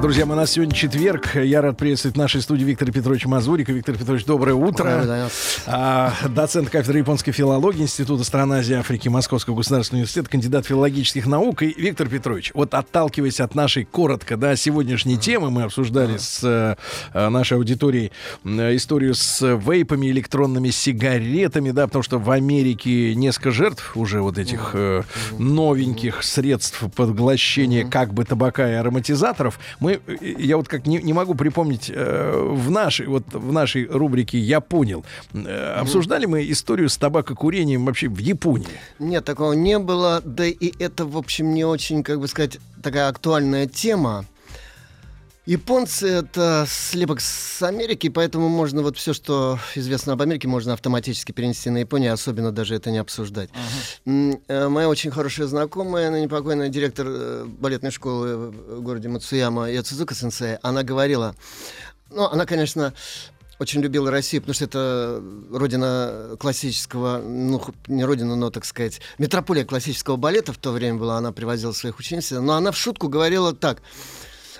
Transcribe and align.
Друзья, 0.00 0.26
мы 0.26 0.34
у 0.34 0.36
нас 0.36 0.50
сегодня 0.50 0.74
четверг. 0.74 1.34
Я 1.36 1.62
рад 1.62 1.78
приветствовать 1.78 2.16
в 2.16 2.18
нашей 2.18 2.42
студии 2.42 2.64
Виктора 2.64 2.92
Петровича 2.92 3.28
Мазурика. 3.28 3.72
Виктор 3.72 3.96
Петрович, 3.96 4.24
доброе 4.24 4.54
утро. 4.54 5.30
А, 5.66 6.12
доцент 6.28 6.68
кафедры 6.68 6.98
японской 6.98 7.32
филологии 7.32 7.82
Института 7.82 8.22
стран 8.24 8.52
Азии 8.52 8.74
и 8.74 8.76
Африки 8.76 9.08
Московского 9.08 9.56
государственного 9.56 10.00
университета, 10.00 10.28
кандидат 10.28 10.66
филологических 10.66 11.26
наук. 11.26 11.62
И 11.62 11.72
Виктор 11.78 12.08
Петрович, 12.08 12.50
вот 12.54 12.74
отталкиваясь 12.74 13.40
от 13.40 13.54
нашей 13.54 13.84
коротко, 13.84 14.36
да, 14.36 14.56
сегодняшней 14.56 15.16
темы, 15.16 15.50
мы 15.50 15.62
обсуждали 15.62 16.18
с 16.18 16.40
э, 16.42 17.28
нашей 17.28 17.56
аудиторией 17.56 18.12
э, 18.44 18.76
историю 18.76 19.14
с 19.14 19.40
вейпами, 19.56 20.08
электронными 20.08 20.68
сигаретами, 20.70 21.70
да, 21.70 21.86
потому 21.86 22.02
что 22.02 22.18
в 22.18 22.30
Америке 22.30 23.14
несколько 23.14 23.52
жертв 23.52 23.96
уже 23.96 24.20
вот 24.20 24.38
этих 24.38 24.72
э, 24.74 25.02
новеньких 25.38 26.24
средств 26.24 26.84
поглощения 26.94 27.88
как 27.88 28.12
бы 28.12 28.24
табака 28.24 28.68
и 28.68 28.74
ароматизаторов. 28.74 29.58
Мы 29.84 30.00
я 30.20 30.56
вот 30.56 30.66
как 30.66 30.86
не, 30.86 30.98
не 31.02 31.12
могу 31.12 31.34
припомнить 31.34 31.90
э, 31.94 32.50
в 32.52 32.70
нашей 32.70 33.06
вот 33.06 33.24
в 33.32 33.52
нашей 33.52 33.86
рубрике 33.86 34.38
я 34.38 34.60
понял 34.60 35.04
э, 35.34 35.74
обсуждали 35.78 36.24
мы 36.24 36.50
историю 36.50 36.88
с 36.88 36.96
табакокурением 36.96 37.84
вообще 37.84 38.08
в 38.08 38.18
Японии. 38.18 38.66
Нет, 38.98 39.24
такого 39.26 39.52
не 39.52 39.78
было, 39.78 40.22
да 40.24 40.46
и 40.46 40.72
это 40.78 41.04
в 41.04 41.18
общем 41.18 41.52
не 41.52 41.64
очень, 41.64 42.02
как 42.02 42.18
бы 42.18 42.28
сказать, 42.28 42.58
такая 42.82 43.08
актуальная 43.08 43.66
тема. 43.66 44.24
Японцы— 45.46 46.08
это 46.08 46.64
слепок 46.66 47.20
с 47.20 47.60
Америки, 47.62 48.08
поэтому 48.08 48.48
можно 48.48 48.80
вот 48.80 48.96
все, 48.96 49.12
что 49.12 49.58
известно 49.74 50.14
об 50.14 50.22
Америке, 50.22 50.48
можно 50.48 50.72
автоматически 50.72 51.32
перенести 51.32 51.68
на 51.68 51.78
Японию, 51.78 52.14
особенно 52.14 52.50
даже 52.50 52.74
это 52.74 52.90
не 52.90 52.96
обсуждать. 52.96 53.50
Uh-huh. 54.06 54.68
Моя 54.70 54.88
очень 54.88 55.10
хорошая 55.10 55.46
знакомая, 55.46 56.08
она 56.08 56.20
непокойная 56.20 56.70
директор 56.70 57.06
э, 57.06 57.44
балетной 57.46 57.90
школы 57.90 58.52
в 58.52 58.80
городе 58.80 59.08
Мацуяма, 59.08 59.70
Яцузука 59.70 60.14
сенсей, 60.14 60.56
она 60.62 60.82
говорила, 60.82 61.34
ну, 62.10 62.24
она, 62.24 62.46
конечно, 62.46 62.94
очень 63.58 63.82
любила 63.82 64.10
Россию, 64.10 64.40
потому 64.40 64.54
что 64.54 64.64
это 64.64 65.22
родина 65.52 66.36
классического, 66.40 67.18
ну, 67.18 67.62
не 67.86 68.06
родина, 68.06 68.34
но, 68.34 68.48
так 68.48 68.64
сказать, 68.64 69.02
метрополия 69.18 69.66
классического 69.66 70.16
балета 70.16 70.54
в 70.54 70.56
то 70.56 70.72
время 70.72 70.98
была, 70.98 71.18
она 71.18 71.32
привозила 71.32 71.72
своих 71.72 71.98
учениц, 71.98 72.30
но 72.30 72.54
она 72.54 72.72
в 72.72 72.78
шутку 72.78 73.08
говорила 73.08 73.54
так— 73.54 73.82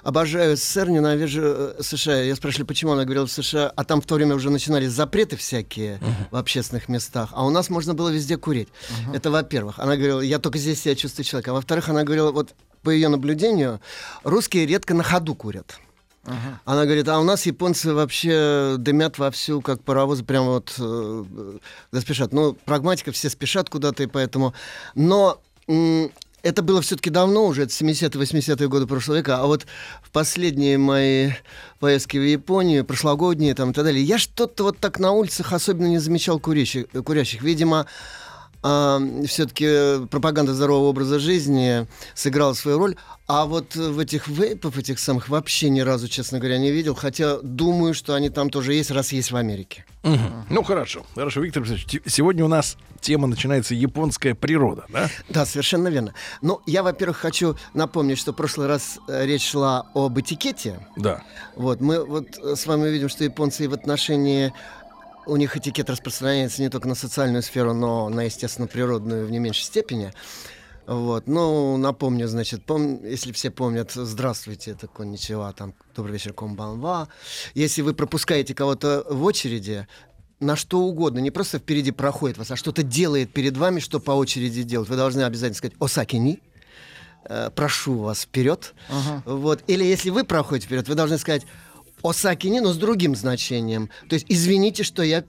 обожаю 0.04 0.56
СССР, 0.56 0.90
ненавижу 0.90 1.42
э, 1.42 1.74
США. 1.80 2.22
Я 2.22 2.36
спрашивали, 2.36 2.66
почему 2.66 2.92
она 2.92 3.04
говорила 3.04 3.26
в 3.26 3.32
США, 3.32 3.72
а 3.74 3.84
там 3.84 4.00
в 4.00 4.06
то 4.06 4.14
время 4.14 4.34
уже 4.34 4.50
начинались 4.50 4.90
запреты 4.90 5.36
всякие 5.36 5.94
uh-huh. 5.96 6.30
в 6.30 6.36
общественных 6.36 6.88
местах, 6.88 7.30
а 7.32 7.44
у 7.44 7.50
нас 7.50 7.70
можно 7.70 7.94
было 7.94 8.10
везде 8.10 8.36
курить. 8.36 8.68
Uh-huh. 8.68 9.16
Это 9.16 9.30
во-первых. 9.30 9.78
Она 9.78 9.96
говорила, 9.96 10.20
я 10.20 10.38
только 10.38 10.58
здесь 10.58 10.82
себя 10.82 10.94
чувствую 10.94 11.24
человеком. 11.24 11.54
А 11.54 11.56
во-вторых, 11.56 11.88
она 11.88 12.04
говорила, 12.04 12.30
вот 12.30 12.54
по 12.82 12.90
ее 12.90 13.08
наблюдению, 13.08 13.80
русские 14.22 14.66
редко 14.66 14.94
на 14.94 15.02
ходу 15.02 15.34
курят. 15.34 15.78
Uh-huh. 16.24 16.34
Она 16.66 16.84
говорит, 16.84 17.08
а 17.08 17.18
у 17.18 17.24
нас 17.24 17.46
японцы 17.46 17.94
вообще 17.94 18.76
дымят 18.78 19.18
вовсю, 19.18 19.62
как 19.62 19.82
паровозы, 19.82 20.22
прямо 20.24 20.46
вот 20.52 20.74
э 20.78 21.58
спешат. 21.98 22.32
Ну, 22.32 22.52
прагматика, 22.52 23.10
все 23.12 23.30
спешат 23.30 23.70
куда-то, 23.70 24.02
и 24.02 24.06
поэтому... 24.06 24.54
Но 24.94 25.40
это 26.44 26.62
было 26.62 26.82
все-таки 26.82 27.10
давно 27.10 27.46
уже, 27.46 27.62
это 27.62 27.72
70-80-е 27.72 28.68
годы 28.68 28.86
прошлого 28.86 29.16
века, 29.16 29.38
а 29.38 29.46
вот 29.46 29.66
в 30.02 30.10
последние 30.10 30.76
мои 30.76 31.30
поездки 31.80 32.18
в 32.18 32.22
Японию, 32.22 32.84
прошлогодние 32.84 33.54
там 33.54 33.70
и 33.70 33.72
так 33.72 33.84
далее, 33.84 34.04
я 34.04 34.18
что-то 34.18 34.64
вот 34.64 34.78
так 34.78 34.98
на 34.98 35.12
улицах 35.12 35.54
особенно 35.54 35.86
не 35.86 35.98
замечал 35.98 36.38
курящих. 36.38 36.86
курящих. 37.04 37.42
Видимо, 37.42 37.86
э, 38.64 39.24
все-таки 39.28 40.06
пропаганда 40.08 40.54
здорового 40.54 40.88
образа 40.88 41.18
жизни 41.18 41.86
сыграла 42.14 42.54
свою 42.54 42.78
роль. 42.78 42.96
А 43.26 43.46
вот 43.46 43.74
в 43.74 43.98
этих 43.98 44.28
вейпов, 44.28 44.76
этих 44.76 44.98
самых, 44.98 45.28
вообще 45.28 45.70
ни 45.70 45.80
разу, 45.80 46.08
честно 46.08 46.38
говоря, 46.38 46.58
не 46.58 46.70
видел. 46.70 46.94
Хотя 46.94 47.38
думаю, 47.42 47.94
что 47.94 48.14
они 48.14 48.28
там 48.28 48.50
тоже 48.50 48.74
есть, 48.74 48.90
раз 48.90 49.12
есть 49.12 49.30
в 49.30 49.36
Америке. 49.36 49.86
Угу. 50.02 50.18
Ну, 50.50 50.62
хорошо. 50.62 51.06
Хорошо, 51.14 51.40
Виктор 51.40 51.62
Александрович, 51.62 52.02
сегодня 52.06 52.44
у 52.44 52.48
нас 52.48 52.76
тема 53.00 53.26
начинается 53.26 53.74
«Японская 53.74 54.34
природа», 54.34 54.84
да? 54.88 55.08
Да, 55.28 55.46
совершенно 55.46 55.88
верно. 55.88 56.14
Ну, 56.42 56.60
я, 56.66 56.82
во-первых, 56.82 57.16
хочу 57.18 57.56
напомнить, 57.72 58.18
что 58.18 58.32
в 58.32 58.36
прошлый 58.36 58.66
раз 58.66 58.98
э, 59.08 59.26
речь 59.26 59.48
шла 59.48 59.86
об 59.94 60.18
этикете. 60.18 60.86
Да. 60.96 61.22
Вот, 61.56 61.80
мы 61.80 62.04
вот 62.04 62.38
э, 62.38 62.56
с 62.56 62.66
вами 62.66 62.88
видим, 62.88 63.08
что 63.08 63.24
японцы 63.24 63.68
в 63.68 63.74
отношении 63.74 64.52
у 65.26 65.36
них 65.36 65.56
этикет 65.56 65.90
распространяется 65.90 66.62
не 66.62 66.68
только 66.68 66.88
на 66.88 66.94
социальную 66.94 67.42
сферу, 67.42 67.72
но 67.72 68.08
на, 68.08 68.22
естественно, 68.22 68.66
природную 68.66 69.26
в 69.26 69.30
не 69.30 69.38
меньшей 69.38 69.64
степени. 69.64 70.12
Вот, 70.86 71.26
ну, 71.26 71.78
напомню, 71.78 72.28
значит, 72.28 72.64
пом... 72.64 73.02
если 73.04 73.32
все 73.32 73.50
помнят, 73.50 73.92
здравствуйте, 73.92 74.72
это 74.72 74.86
конничева, 74.86 75.52
там, 75.56 75.74
добрый 75.96 76.14
вечер, 76.14 76.34
комбанва. 76.34 77.08
Если 77.54 77.80
вы 77.80 77.94
пропускаете 77.94 78.54
кого-то 78.54 79.04
в 79.08 79.24
очереди, 79.24 79.86
на 80.40 80.56
что 80.56 80.80
угодно, 80.80 81.20
не 81.20 81.30
просто 81.30 81.58
впереди 81.58 81.90
проходит 81.90 82.36
вас, 82.36 82.50
а 82.50 82.56
что-то 82.56 82.82
делает 82.82 83.32
перед 83.32 83.56
вами, 83.56 83.80
что 83.80 83.98
по 83.98 84.10
очереди 84.10 84.62
делать. 84.62 84.90
Вы 84.90 84.96
должны 84.96 85.22
обязательно 85.22 85.56
сказать 85.56 85.76
«Осакини», 85.80 86.42
э, 87.28 87.50
прошу 87.54 88.00
вас 88.00 88.22
вперед. 88.22 88.74
Uh-huh. 88.90 89.22
Вот. 89.24 89.64
Или 89.66 89.84
если 89.84 90.10
вы 90.10 90.24
проходите 90.24 90.66
вперед, 90.66 90.86
вы 90.86 90.96
должны 90.96 91.16
сказать 91.16 91.46
Осакини, 92.04 92.60
но 92.60 92.72
с 92.72 92.76
другим 92.76 93.16
значением. 93.16 93.88
То 94.08 94.14
есть 94.14 94.26
извините, 94.28 94.84
что 94.84 95.02
я 95.02 95.24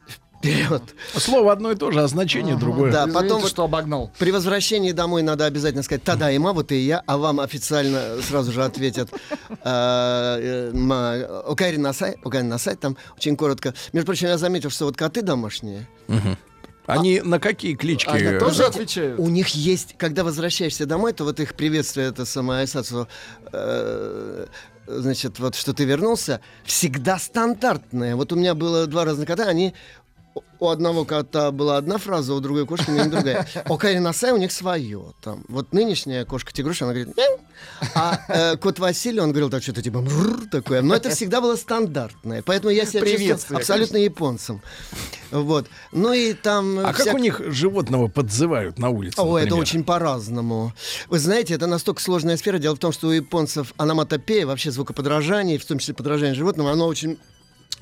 вперед. 0.46 0.84
Слово 1.16 1.54
одно 1.54 1.72
и 1.72 1.76
то 1.76 1.92
же, 1.92 2.02
а 2.02 2.08
значение 2.08 2.54
ага. 2.54 2.62
другое. 2.62 2.92
Да, 2.92 3.06
Извините, 3.06 3.20
потом 3.20 3.48
что 3.48 3.64
обогнал. 3.64 4.12
При 4.20 4.32
возвращении 4.32 4.92
домой 4.92 5.24
надо 5.24 5.46
обязательно 5.46 5.84
сказать 5.84 6.04
«Тада 6.04 6.32
има, 6.32 6.54
вот 6.54 6.72
и 6.72 6.78
я», 6.78 7.02
а 7.08 7.18
вам 7.18 7.40
официально 7.40 8.22
сразу 8.22 8.52
же 8.52 8.64
ответят 8.64 9.10
э, 9.64 10.72
э, 10.74 11.42
«Окайри 11.48 11.78
насай», 11.78 12.16
«Окайри 12.24 12.48
насай», 12.48 12.76
там 12.76 12.98
очень 13.18 13.36
коротко. 13.36 13.74
Между 13.94 14.06
прочим, 14.06 14.28
я 14.28 14.38
заметил, 14.38 14.70
что 14.70 14.86
вот 14.86 14.98
коты 14.98 15.22
домашние, 15.22 15.88
они 16.88 17.18
а, 17.18 17.24
на 17.24 17.40
какие 17.40 17.74
клички? 17.74 18.10
Они 18.10 18.38
тоже 18.38 18.64
отвечают. 18.64 19.20
У 19.20 19.28
них 19.30 19.50
есть, 19.50 19.96
когда 19.98 20.24
возвращаешься 20.24 20.86
домой, 20.86 21.14
то 21.14 21.24
вот 21.24 21.40
их 21.40 21.56
приветствие, 21.56 22.10
это 22.10 22.26
самое 22.26 22.68
э, 23.52 24.46
значит, 24.88 25.40
вот 25.40 25.56
что 25.56 25.74
ты 25.74 25.86
вернулся, 25.86 26.42
всегда 26.64 27.18
стандартное. 27.20 28.16
Вот 28.16 28.32
у 28.32 28.36
меня 28.36 28.54
было 28.56 28.88
два 28.88 29.06
разных 29.06 29.28
кота, 29.28 29.44
они 29.46 29.74
у 30.60 30.70
одного 30.70 31.06
кота 31.06 31.52
была 31.52 31.78
одна 31.78 31.98
фраза, 31.98 32.34
у 32.34 32.40
другой 32.40 32.66
кошки 32.66 32.90
не 32.90 33.04
другая. 33.06 33.48
У 33.70 33.78
Кайри 33.78 34.00
Насай 34.00 34.32
у 34.32 34.38
них 34.38 34.52
свое. 34.52 35.14
Там. 35.22 35.44
Вот 35.48 35.74
нынешняя 35.74 36.26
кошка 36.26 36.54
Тигруша, 36.54 36.86
она 36.86 36.94
говорит 36.94 37.16
Мяу! 37.18 37.40
А 37.94 38.20
э, 38.28 38.58
кот 38.58 38.80
Василий, 38.80 39.20
он 39.20 39.30
говорил 39.30 39.50
так 39.50 39.64
что-то 39.64 39.82
типа 39.82 40.04
такое. 40.52 40.82
Но 40.82 40.96
это 40.96 41.10
всегда 41.10 41.42
было 41.42 41.56
стандартное. 41.56 42.42
Поэтому 42.44 42.72
я 42.72 42.86
себя 42.86 43.06
чувствую 43.06 43.60
абсолютно 43.60 43.98
японцем. 43.98 44.62
Вот. 45.32 45.68
Ну 45.92 46.14
и 46.14 46.34
там... 46.34 46.80
А 46.80 46.94
вся... 46.94 47.06
как 47.06 47.16
у 47.16 47.18
них 47.18 47.42
животного 47.48 48.08
подзывают 48.08 48.80
на 48.80 48.90
улице? 48.90 49.20
О, 49.20 49.38
это 49.38 49.56
очень 49.56 49.84
по-разному. 49.84 50.74
Вы 51.08 51.20
знаете, 51.20 51.54
это 51.54 51.68
настолько 51.68 52.02
сложная 52.02 52.38
сфера. 52.38 52.58
Дело 52.58 52.76
в 52.76 52.80
том, 52.80 52.92
что 52.92 53.08
у 53.08 53.12
японцев 53.12 53.74
аноматопея, 53.78 54.46
вообще 54.46 54.72
звукоподражание, 54.72 55.58
в 55.58 55.66
том 55.66 55.80
числе 55.80 55.94
подражание 55.94 56.36
животным, 56.36 56.68
оно 56.68 56.88
очень 56.88 57.18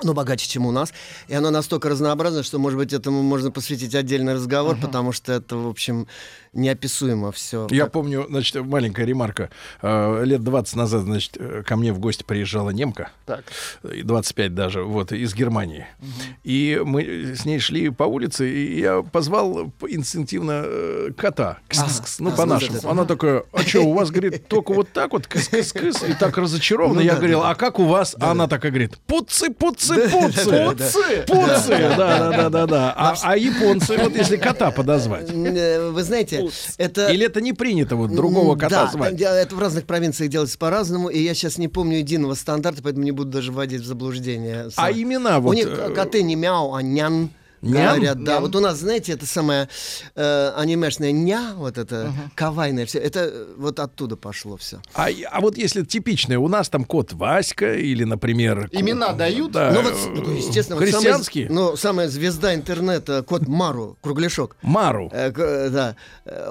но 0.02 0.14
богаче, 0.14 0.48
чем 0.50 0.66
у 0.66 0.72
нас. 0.72 0.92
И 1.28 1.34
оно 1.34 1.52
настолько 1.52 1.90
разнообразно, 1.90 2.44
что, 2.44 2.58
может 2.58 2.80
быть, 2.80 2.94
этому 2.94 3.22
можно 3.22 3.52
посвятить 3.52 3.94
отдельный 3.94 4.34
разговор, 4.34 4.76
uh-huh. 4.76 4.82
потому 4.82 5.12
что 5.12 5.34
это, 5.34 5.56
в 5.56 5.68
общем, 5.68 6.08
неописуемо 6.54 7.32
все. 7.32 7.68
Я 7.72 7.88
помню, 7.88 8.26
значит, 8.30 8.56
маленькая 8.64 9.06
ремарка. 9.06 9.50
Э, 9.82 10.24
лет 10.24 10.44
20 10.44 10.76
назад, 10.76 11.04
значит, 11.04 11.38
э, 11.38 11.64
ко 11.66 11.76
мне 11.76 11.92
в 11.94 12.00
гости 12.00 12.24
приезжала 12.24 12.70
немка. 12.70 13.12
Так. 13.26 13.44
25 13.82 14.54
даже, 14.54 14.84
вот, 14.84 15.12
из 15.12 15.34
Германии. 15.34 15.88
Угу. 16.00 16.10
И 16.44 16.82
мы 16.86 17.36
с 17.36 17.46
ней 17.46 17.60
шли 17.60 17.90
по 17.90 18.04
улице, 18.04 18.50
и 18.50 18.80
я 18.80 19.02
позвал 19.02 19.72
инстинктивно 19.88 20.64
э, 20.66 21.10
кота. 21.18 21.58
Кс-кс-кс, 21.70 22.18
ну, 22.20 22.30
а, 22.30 22.34
по-нашему. 22.34 22.80
Она 22.84 23.02
ага. 23.02 23.06
такая, 23.06 23.44
а 23.52 23.62
что, 23.64 23.82
у 23.82 23.94
вас, 23.94 24.12
говорит, 24.12 24.48
только 24.48 24.74
вот 24.74 24.92
так 24.92 25.14
вот, 25.14 25.28
кс-кс-кс, 25.28 26.10
и 26.10 26.14
так 26.14 26.38
разочарованно. 26.38 26.96
Ну, 26.96 27.02
я 27.02 27.14
да, 27.14 27.18
говорил, 27.18 27.42
да. 27.42 27.52
а 27.52 27.56
как 27.56 27.80
у 27.80 27.86
вас? 27.86 28.16
Да, 28.18 28.28
а 28.28 28.32
она 28.32 28.48
такая 28.48 28.72
говорит, 28.72 28.98
пуцы, 29.08 29.50
пуцы, 29.50 30.10
пуцы. 30.10 30.70
Пуцы. 30.70 31.26
Пуцы, 31.28 31.94
да-да-да-да. 31.98 33.18
А 33.24 33.38
японцы, 33.38 33.98
вот 33.98 34.16
если 34.16 34.38
кота 34.38 34.72
подозвать. 34.72 35.32
Вы 35.32 36.04
знаете, 36.04 36.43
это... 36.78 37.08
Или 37.08 37.26
это 37.26 37.42
не 37.42 37.54
принято 37.54 37.96
вот 37.96 38.14
другого 38.14 38.56
кота 38.56 38.86
да, 38.86 38.92
звать? 38.92 39.22
это 39.22 39.56
в 39.56 39.60
разных 39.60 39.86
провинциях 39.86 40.30
делается 40.30 40.58
по-разному, 40.58 41.10
и 41.10 41.20
я 41.20 41.34
сейчас 41.34 41.58
не 41.58 41.68
помню 41.68 41.98
единого 41.98 42.34
стандарта, 42.34 42.82
поэтому 42.84 43.04
не 43.04 43.12
буду 43.12 43.30
даже 43.30 43.52
вводить 43.52 43.82
в 43.82 43.86
заблуждение. 43.86 44.70
А 44.76 44.92
имена 44.92 45.40
вот... 45.40 45.52
У 45.52 45.54
них 45.54 45.70
коты 45.96 46.24
не 46.24 46.36
мяу, 46.36 46.74
а 46.74 46.82
нян. 46.82 47.30
Ням? 47.64 47.96
Говорят, 47.96 48.24
да. 48.24 48.34
Ням. 48.34 48.42
Вот 48.44 48.56
у 48.56 48.60
нас, 48.60 48.78
знаете, 48.78 49.14
это 49.14 49.26
самое 49.26 49.70
э, 50.16 50.52
анимешное 50.58 51.12
ня, 51.12 51.54
вот 51.56 51.78
это 51.78 51.96
uh-huh. 51.96 52.32
кавайное 52.36 52.86
все, 52.86 53.00
это 53.00 53.48
вот 53.58 53.80
оттуда 53.80 54.18
пошло 54.18 54.58
все. 54.58 54.82
А, 54.94 55.08
а 55.32 55.40
вот 55.40 55.58
если 55.58 55.84
типичное, 55.84 56.38
у 56.40 56.50
нас 56.50 56.68
там 56.68 56.84
кот 56.84 57.14
Васька 57.14 57.76
или, 57.76 58.04
например... 58.04 58.70
Имена 58.74 59.08
кот, 59.08 59.18
дают? 59.18 59.52
Да. 59.54 59.72
Ну 59.72 59.82
вот, 59.82 59.94
ну, 60.14 60.34
естественно. 60.34 60.78
Христианские? 60.78 61.48
Вот 61.48 61.54
самая, 61.54 61.72
ну, 61.72 61.78
самая 61.78 62.08
звезда 62.10 62.54
интернета, 62.54 63.24
кот 63.24 63.48
Мару, 63.48 63.98
кругляшок. 64.02 64.58
Мару? 64.62 65.10
Э, 65.14 65.32
э, 65.34 65.70
да. 65.70 65.96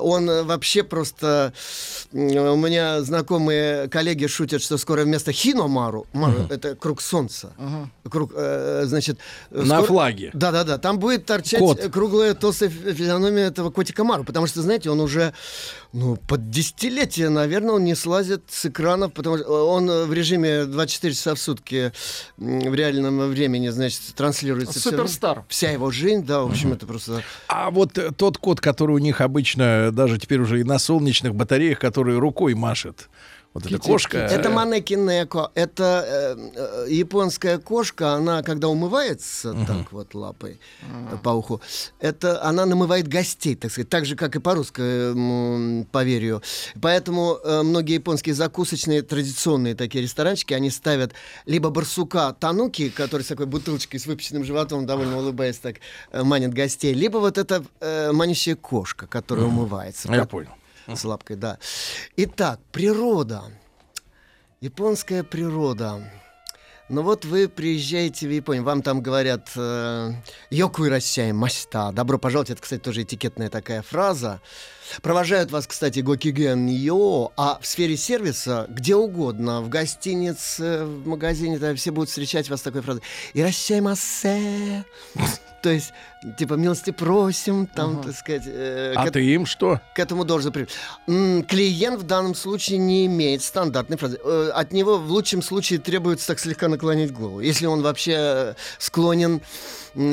Он 0.00 0.46
вообще 0.46 0.82
просто... 0.82 1.52
У 2.10 2.16
меня 2.16 3.02
знакомые 3.02 3.88
коллеги 3.88 4.26
шутят, 4.26 4.62
что 4.62 4.78
скоро 4.78 5.02
вместо 5.02 5.32
Хино 5.32 5.68
Мару, 5.68 6.06
Мару 6.14 6.38
uh-huh. 6.38 6.54
это 6.54 6.74
круг 6.74 7.02
солнца. 7.02 7.52
Uh-huh. 7.58 8.10
Круг, 8.10 8.32
э, 8.34 8.84
значит... 8.86 9.18
На 9.50 9.76
скоро... 9.76 9.86
флаге. 9.86 10.30
Да-да-да, 10.32 10.78
там 10.78 11.01
будет 11.02 11.26
торчать 11.26 11.60
Кот. 11.60 11.80
круглая 11.92 12.34
толстая 12.34 12.70
физиономия 12.70 13.48
этого 13.48 13.70
котика 13.70 14.04
Мару, 14.04 14.24
потому 14.24 14.46
что, 14.46 14.62
знаете, 14.62 14.88
он 14.88 15.00
уже 15.00 15.34
ну, 15.92 16.16
под 16.16 16.48
десятилетие, 16.48 17.28
наверное, 17.28 17.74
он 17.74 17.84
не 17.84 17.94
слазит 17.94 18.44
с 18.48 18.64
экранов, 18.64 19.12
потому 19.12 19.36
что 19.36 19.68
он 19.70 19.88
в 20.06 20.12
режиме 20.12 20.64
24 20.64 21.12
часа 21.12 21.34
в 21.34 21.38
сутки 21.38 21.92
в 22.38 22.74
реальном 22.74 23.28
времени, 23.28 23.68
значит, 23.68 24.00
транслируется. 24.14 24.80
Суперстар. 24.80 25.44
Вся, 25.48 25.66
вся 25.66 25.72
его 25.72 25.90
жизнь, 25.90 26.24
да, 26.24 26.40
в 26.40 26.50
общем, 26.50 26.72
uh-huh. 26.72 26.76
это 26.76 26.86
просто... 26.86 27.22
А 27.48 27.70
вот 27.70 27.98
э, 27.98 28.10
тот 28.16 28.38
кот, 28.38 28.60
который 28.60 28.92
у 28.92 28.98
них 28.98 29.20
обычно, 29.20 29.90
даже 29.92 30.18
теперь 30.18 30.40
уже 30.40 30.60
и 30.60 30.64
на 30.64 30.78
солнечных 30.78 31.34
батареях, 31.34 31.78
который 31.78 32.16
рукой 32.16 32.54
машет, 32.54 33.10
вот 33.54 33.66
эта 33.66 33.78
кошка. 33.78 34.18
Это 34.18 34.50
манекинеко. 34.50 35.50
Это 35.54 36.04
э, 36.06 36.86
э, 36.86 36.86
японская 36.90 37.58
кошка. 37.58 38.14
Она, 38.14 38.42
когда 38.42 38.68
умывается 38.68 39.50
uh-huh. 39.50 39.66
так 39.66 39.92
вот 39.92 40.14
лапой 40.14 40.58
uh-huh. 40.82 41.18
по 41.18 41.30
уху, 41.30 41.60
это 42.00 42.42
она 42.42 42.64
намывает 42.64 43.08
гостей, 43.08 43.54
так 43.54 43.70
сказать, 43.70 43.90
так 43.90 44.06
же 44.06 44.16
как 44.16 44.36
и 44.36 44.40
по 44.40 44.54
русскому 44.54 45.86
поверью. 45.92 46.42
Поэтому 46.80 47.38
э, 47.44 47.62
многие 47.62 47.94
японские 47.94 48.34
закусочные 48.34 49.02
традиционные 49.02 49.74
такие 49.74 50.02
ресторанчики, 50.02 50.54
они 50.54 50.70
ставят 50.70 51.12
либо 51.44 51.70
барсука 51.70 52.34
тануки, 52.38 52.88
который 52.88 53.22
с 53.22 53.26
такой 53.26 53.46
бутылочкой 53.46 54.00
с 54.00 54.06
выпеченным 54.06 54.44
животом, 54.44 54.86
довольно 54.86 55.18
улыбаясь, 55.18 55.58
так 55.58 55.76
э, 56.10 56.22
манит 56.22 56.54
гостей, 56.54 56.94
либо 56.94 57.18
вот 57.18 57.36
эта 57.36 57.62
э, 57.80 58.12
манящая 58.12 58.56
кошка, 58.56 59.06
которая 59.06 59.44
uh-huh. 59.44 59.48
умывается. 59.48 60.10
Я 60.10 60.24
понял 60.24 60.50
с 60.86 61.04
лапкой, 61.04 61.36
да. 61.36 61.58
Итак, 62.16 62.60
природа. 62.70 63.44
Японская 64.60 65.24
природа. 65.24 66.00
Ну 66.88 67.02
вот 67.02 67.24
вы 67.24 67.48
приезжаете 67.48 68.28
в 68.28 68.30
Японию, 68.30 68.64
вам 68.64 68.82
там 68.82 69.00
говорят 69.00 69.50
э, 69.56 70.12
«Йокуй 70.50 70.88
рассяй 70.88 71.32
маста». 71.32 71.90
Добро 71.92 72.18
пожаловать, 72.18 72.50
это, 72.50 72.60
кстати, 72.60 72.80
тоже 72.80 73.02
этикетная 73.02 73.48
такая 73.48 73.82
фраза. 73.82 74.40
Провожают 75.00 75.50
вас, 75.50 75.66
кстати, 75.66 76.00
гокиген 76.00 76.66
йо, 76.66 77.32
а 77.36 77.58
в 77.60 77.66
сфере 77.66 77.96
сервиса 77.96 78.66
где 78.68 78.96
угодно, 78.96 79.60
в 79.62 79.68
гостинице, 79.68 80.84
в 80.84 81.06
магазине, 81.06 81.58
да, 81.58 81.74
все 81.74 81.90
будут 81.90 82.10
встречать 82.10 82.48
вас 82.48 82.62
такой 82.62 82.82
фразой 82.82 83.02
«И 83.34 83.42
рассяй 83.42 83.80
массе». 83.80 84.84
То 85.62 85.70
есть, 85.70 85.92
типа, 86.38 86.54
милости 86.54 86.90
просим, 86.90 87.66
там, 87.66 87.94
угу. 87.94 88.02
так 88.02 88.16
сказать... 88.16 88.42
Э, 88.46 88.94
а 88.96 89.06
к, 89.06 89.12
ты 89.12 89.24
им 89.24 89.46
что? 89.46 89.80
К 89.94 90.00
этому 90.00 90.24
должен... 90.24 90.50
При... 90.50 90.66
Клиент 91.06 92.00
в 92.00 92.02
данном 92.02 92.34
случае 92.34 92.78
не 92.78 93.06
имеет 93.06 93.42
стандартной 93.42 93.96
фразы. 93.96 94.18
Э, 94.24 94.50
от 94.52 94.72
него 94.72 94.98
в 94.98 95.08
лучшем 95.12 95.40
случае 95.40 95.78
требуется 95.78 96.26
так 96.26 96.40
слегка 96.40 96.66
наклонить 96.66 97.12
голову. 97.12 97.38
Если 97.38 97.66
он 97.66 97.80
вообще 97.80 98.56
склонен, 98.78 99.40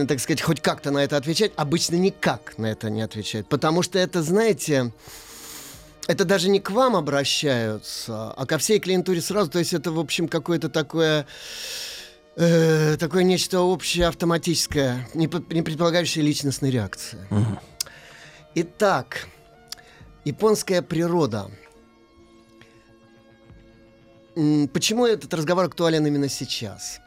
так 0.08 0.20
сказать, 0.20 0.42
хоть 0.42 0.62
как-то 0.62 0.92
на 0.92 1.00
это 1.00 1.18
отвечать, 1.18 1.52
обычно 1.56 1.96
никак 1.96 2.60
на 2.60 2.68
это 2.68 2.92
не 2.92 3.02
отвечает. 3.02 3.48
Потому 3.48 3.82
что 3.82 3.98
это, 3.98 4.22
знаете 4.22 4.69
это 6.08 6.26
даже 6.26 6.50
не 6.50 6.60
к 6.60 6.72
вам 6.72 6.96
обращаются, 6.96 8.32
а 8.32 8.46
ко 8.46 8.58
всей 8.58 8.80
клиентуре 8.80 9.22
сразу. 9.22 9.52
То 9.52 9.60
есть 9.60 9.74
это, 9.74 9.92
в 9.92 10.00
общем, 10.00 10.28
какое-то 10.28 10.70
такое 10.70 11.28
э, 12.36 12.98
такое 12.98 13.24
нечто 13.24 13.62
общее 13.62 14.08
автоматическое, 14.08 15.08
не, 15.14 15.30
не 15.54 15.62
предполагающее 15.62 16.24
личностной 16.24 16.72
реакции. 16.72 17.20
Угу. 17.30 17.60
Итак, 18.56 19.28
японская 20.26 20.82
природа. 20.82 21.52
Почему 24.74 25.06
этот 25.06 25.34
разговор 25.34 25.66
актуален 25.66 26.06
именно 26.06 26.30
сейчас? 26.30 27.00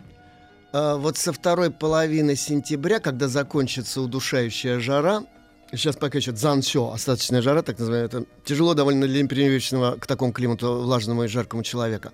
А, 0.73 0.97
вот 0.97 1.19
со 1.19 1.33
второй 1.33 1.71
половины 1.71 2.37
сентября, 2.37 3.01
когда 3.01 3.29
закончится 3.29 4.01
удушающая 4.01 4.79
жара, 4.81 5.25
сейчас 5.73 5.97
пока 5.97 6.19
еще 6.19 6.33
дзансё, 6.33 6.93
остаточная 6.93 7.43
жара, 7.43 7.63
так 7.63 7.79
называемая, 7.79 8.07
это 8.07 8.25
тяжело 8.45 8.75
довольно 8.75 9.07
для 9.07 9.23
непривычного 9.23 9.97
к 9.99 10.07
такому 10.07 10.33
климату 10.33 10.83
влажному 10.83 11.25
и 11.25 11.29
жаркому 11.29 11.63
человека. 11.63 12.13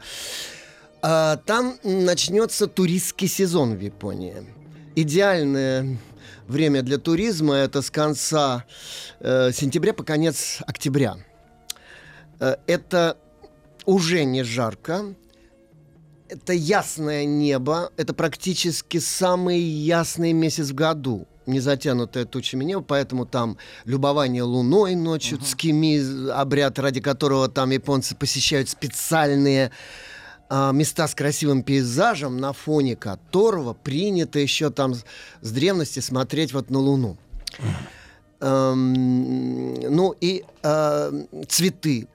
А, 1.02 1.36
там 1.36 1.78
начнется 1.82 2.66
туристский 2.66 3.28
сезон 3.28 3.76
в 3.76 3.80
Японии. 3.80 4.36
Идеальное 4.96 5.98
время 6.46 6.82
для 6.82 6.98
туризма 6.98 7.54
это 7.54 7.82
с 7.82 7.90
конца 7.90 8.64
э, 9.20 9.52
сентября 9.52 9.92
по 9.92 10.02
конец 10.02 10.58
октября. 10.66 11.16
Э, 12.40 12.56
это 12.66 13.16
уже 13.84 14.24
не 14.24 14.42
жарко, 14.42 15.14
это 16.28 16.52
ясное 16.52 17.24
небо, 17.24 17.92
это 17.96 18.12
практически 18.12 18.98
самый 18.98 19.60
ясный 19.60 20.32
месяц 20.32 20.70
в 20.70 20.74
году 20.74 21.26
не 21.48 21.60
затянутое 21.60 22.24
тучами 22.24 22.64
небо, 22.64 22.82
поэтому 22.82 23.26
там 23.26 23.56
любование 23.84 24.42
луной 24.42 24.94
ночью, 24.94 25.38
uh-huh. 25.38 25.44
цкими, 25.44 26.30
обряд, 26.30 26.78
ради 26.78 27.00
которого 27.00 27.48
там 27.48 27.70
японцы 27.70 28.14
посещают 28.14 28.68
специальные 28.68 29.72
а, 30.50 30.72
места 30.72 31.06
с 31.06 31.14
красивым 31.14 31.62
пейзажем, 31.62 32.38
на 32.38 32.52
фоне 32.52 32.96
которого 32.96 33.74
принято 33.74 34.38
еще 34.38 34.70
там 34.70 34.94
с 34.94 35.50
древности 35.50 36.00
смотреть 36.00 36.52
вот 36.52 36.70
на 36.70 36.78
Луну. 36.78 37.18
Эм, 38.40 39.74
ну 39.74 40.14
и 40.20 40.44
э, 40.62 41.24
цветы. 41.48 42.08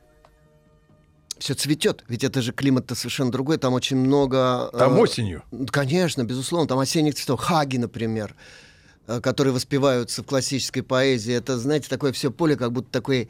Все 1.38 1.54
цветет, 1.54 2.06
ведь 2.08 2.24
это 2.24 2.42
же 2.42 2.54
климат-то 2.54 2.96
совершенно 2.96 3.30
другой, 3.30 3.58
там 3.58 3.74
очень 3.74 3.98
много... 3.98 4.70
Э, 4.72 4.78
там 4.78 4.98
осенью. 4.98 5.44
Конечно, 5.70 6.24
безусловно, 6.24 6.68
там 6.68 6.80
осенних 6.80 7.16
цветов. 7.16 7.42
Хаги, 7.42 7.78
например, 7.78 8.34
э, 8.34 8.73
которые 9.06 9.54
воспеваются 9.54 10.24
в 10.24 10.26
классической 10.26 10.82
поэзии. 10.82 11.34
Это, 11.34 11.58
знаете, 11.58 11.90
такое 11.90 12.12
все 12.12 12.32
поле, 12.32 12.56
как 12.56 12.72
будто 12.72 12.92
такой 12.92 13.30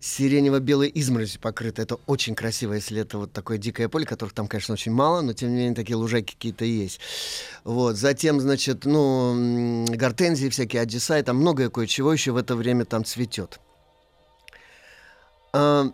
сиренево-белой 0.00 0.90
изморозью 0.94 1.40
покрыто. 1.40 1.82
Это 1.82 1.96
очень 2.06 2.34
красиво, 2.34 2.72
если 2.72 3.02
это 3.02 3.18
вот 3.18 3.32
такое 3.32 3.58
дикое 3.58 3.88
поле, 3.88 4.06
которых 4.06 4.32
там, 4.32 4.48
конечно, 4.48 4.72
очень 4.72 4.92
мало, 4.92 5.20
но 5.20 5.34
тем 5.34 5.50
не 5.50 5.56
менее 5.56 5.74
такие 5.74 5.96
лужайки 5.96 6.34
какие-то 6.34 6.64
есть. 6.64 7.00
Вот. 7.64 7.96
Затем, 7.96 8.40
значит, 8.40 8.86
ну, 8.86 9.84
гортензии 9.88 10.48
всякие, 10.48 10.82
аджисай, 10.82 11.22
там 11.22 11.36
многое 11.36 11.68
кое-чего 11.68 12.12
еще 12.12 12.32
в 12.32 12.38
это 12.38 12.56
время 12.56 12.86
там 12.86 13.04
цветет. 13.04 13.60
А, 15.52 15.92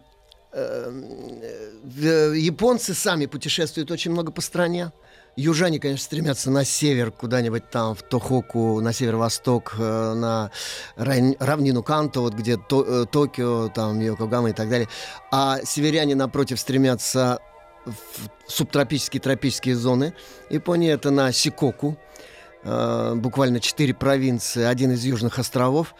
э, 0.52 2.32
японцы 2.36 2.94
сами 2.94 3.26
путешествуют 3.26 3.90
очень 3.90 4.12
много 4.12 4.30
по 4.30 4.40
стране. 4.40 4.92
Южане, 5.36 5.78
конечно, 5.78 6.02
стремятся 6.02 6.50
на 6.50 6.64
север, 6.64 7.10
куда-нибудь 7.10 7.68
там, 7.68 7.94
в 7.94 8.02
Тохоку, 8.02 8.80
на 8.80 8.94
северо-восток, 8.94 9.74
э, 9.78 10.14
на 10.14 10.50
равнину 10.96 11.82
Канто, 11.82 12.20
вот 12.20 12.32
где 12.32 12.54
э, 12.54 13.06
Токио, 13.10 13.68
там, 13.68 14.00
Йокогама 14.00 14.50
и 14.50 14.52
так 14.54 14.70
далее. 14.70 14.88
А 15.30 15.58
северяне, 15.62 16.14
напротив, 16.14 16.58
стремятся 16.58 17.40
в 17.84 18.50
субтропические 18.50 19.20
тропические 19.20 19.76
зоны. 19.76 20.14
Япония 20.48 20.92
это 20.92 21.10
на 21.10 21.30
Сикоку, 21.32 21.98
э, 22.62 23.12
буквально 23.16 23.60
четыре 23.60 23.92
провинции, 23.92 24.64
один 24.64 24.92
из 24.92 25.04
южных 25.04 25.38
островов 25.38 25.94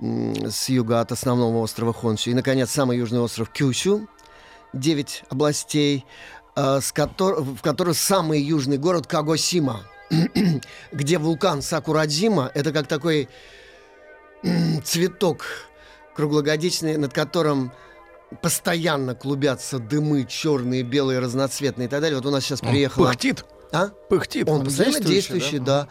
с 0.00 0.68
юга 0.68 1.00
от 1.00 1.10
основного 1.10 1.58
острова 1.58 1.92
Хонсю. 1.92 2.30
И, 2.30 2.34
наконец, 2.34 2.70
самый 2.70 2.98
южный 2.98 3.18
остров 3.18 3.50
Кюсю, 3.50 4.08
девять 4.72 5.24
областей. 5.28 6.06
Э, 6.60 6.80
с 6.80 6.92
котор... 6.92 7.42
в 7.42 7.62
которой 7.62 7.94
самый 7.94 8.40
южный 8.40 8.76
город 8.76 9.06
Кагосима, 9.06 9.82
где 10.92 11.18
вулкан 11.18 11.62
Сакурадзима, 11.62 12.50
это 12.54 12.72
как 12.72 12.86
такой 12.86 13.28
цветок 14.84 15.44
круглогодичный, 16.14 16.96
над 16.96 17.12
которым 17.12 17.72
постоянно 18.42 19.14
клубятся 19.14 19.78
дымы 19.78 20.24
черные, 20.24 20.82
белые, 20.82 21.18
разноцветные 21.18 21.86
и 21.86 21.90
так 21.90 22.00
далее. 22.00 22.16
Вот 22.16 22.26
у 22.26 22.30
нас 22.30 22.44
сейчас 22.44 22.60
приехала... 22.60 23.08
Пыхтит? 23.08 23.44
А? 23.72 23.88
Пыхтит. 24.08 24.48
Он 24.48 24.64
постоянно 24.64 25.00
действующий, 25.00 25.60
да. 25.60 25.88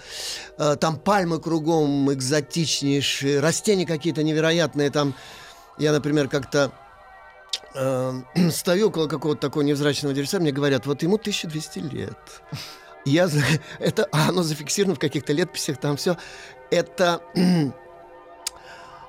да. 0.58 0.74
Э, 0.74 0.76
там 0.76 0.98
пальмы 0.98 1.40
кругом 1.40 2.12
экзотичнейшие, 2.14 3.40
растения 3.40 3.88
какие-то 3.88 4.22
невероятные. 4.22 4.92
Там 4.92 5.16
я, 5.78 5.94
например, 5.94 6.28
как-то 6.28 6.72
стою 8.52 8.88
около 8.88 9.08
какого-то 9.08 9.42
такого 9.42 9.64
невзрачного 9.64 10.14
деревца, 10.14 10.40
мне 10.40 10.52
говорят, 10.52 10.86
вот 10.86 11.04
ему 11.04 11.16
1200 11.16 11.80
лет. 11.80 12.18
Я, 13.06 13.30
это, 13.80 14.08
а 14.12 14.30
оно 14.30 14.44
зафиксировано 14.44 14.96
в 14.96 15.00
каких-то 15.00 15.34
летописях, 15.34 15.78
там 15.78 15.98
все. 15.98 16.18
Это 16.72 17.22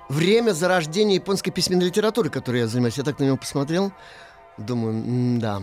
время 0.08 0.52
зарождения 0.52 1.16
японской 1.16 1.50
письменной 1.50 1.86
литературы, 1.86 2.30
которой 2.30 2.60
я 2.60 2.66
занимаюсь. 2.66 2.98
Я 2.98 3.04
так 3.04 3.18
на 3.18 3.24
него 3.24 3.36
посмотрел, 3.36 3.92
думаю, 4.58 5.40
да. 5.40 5.62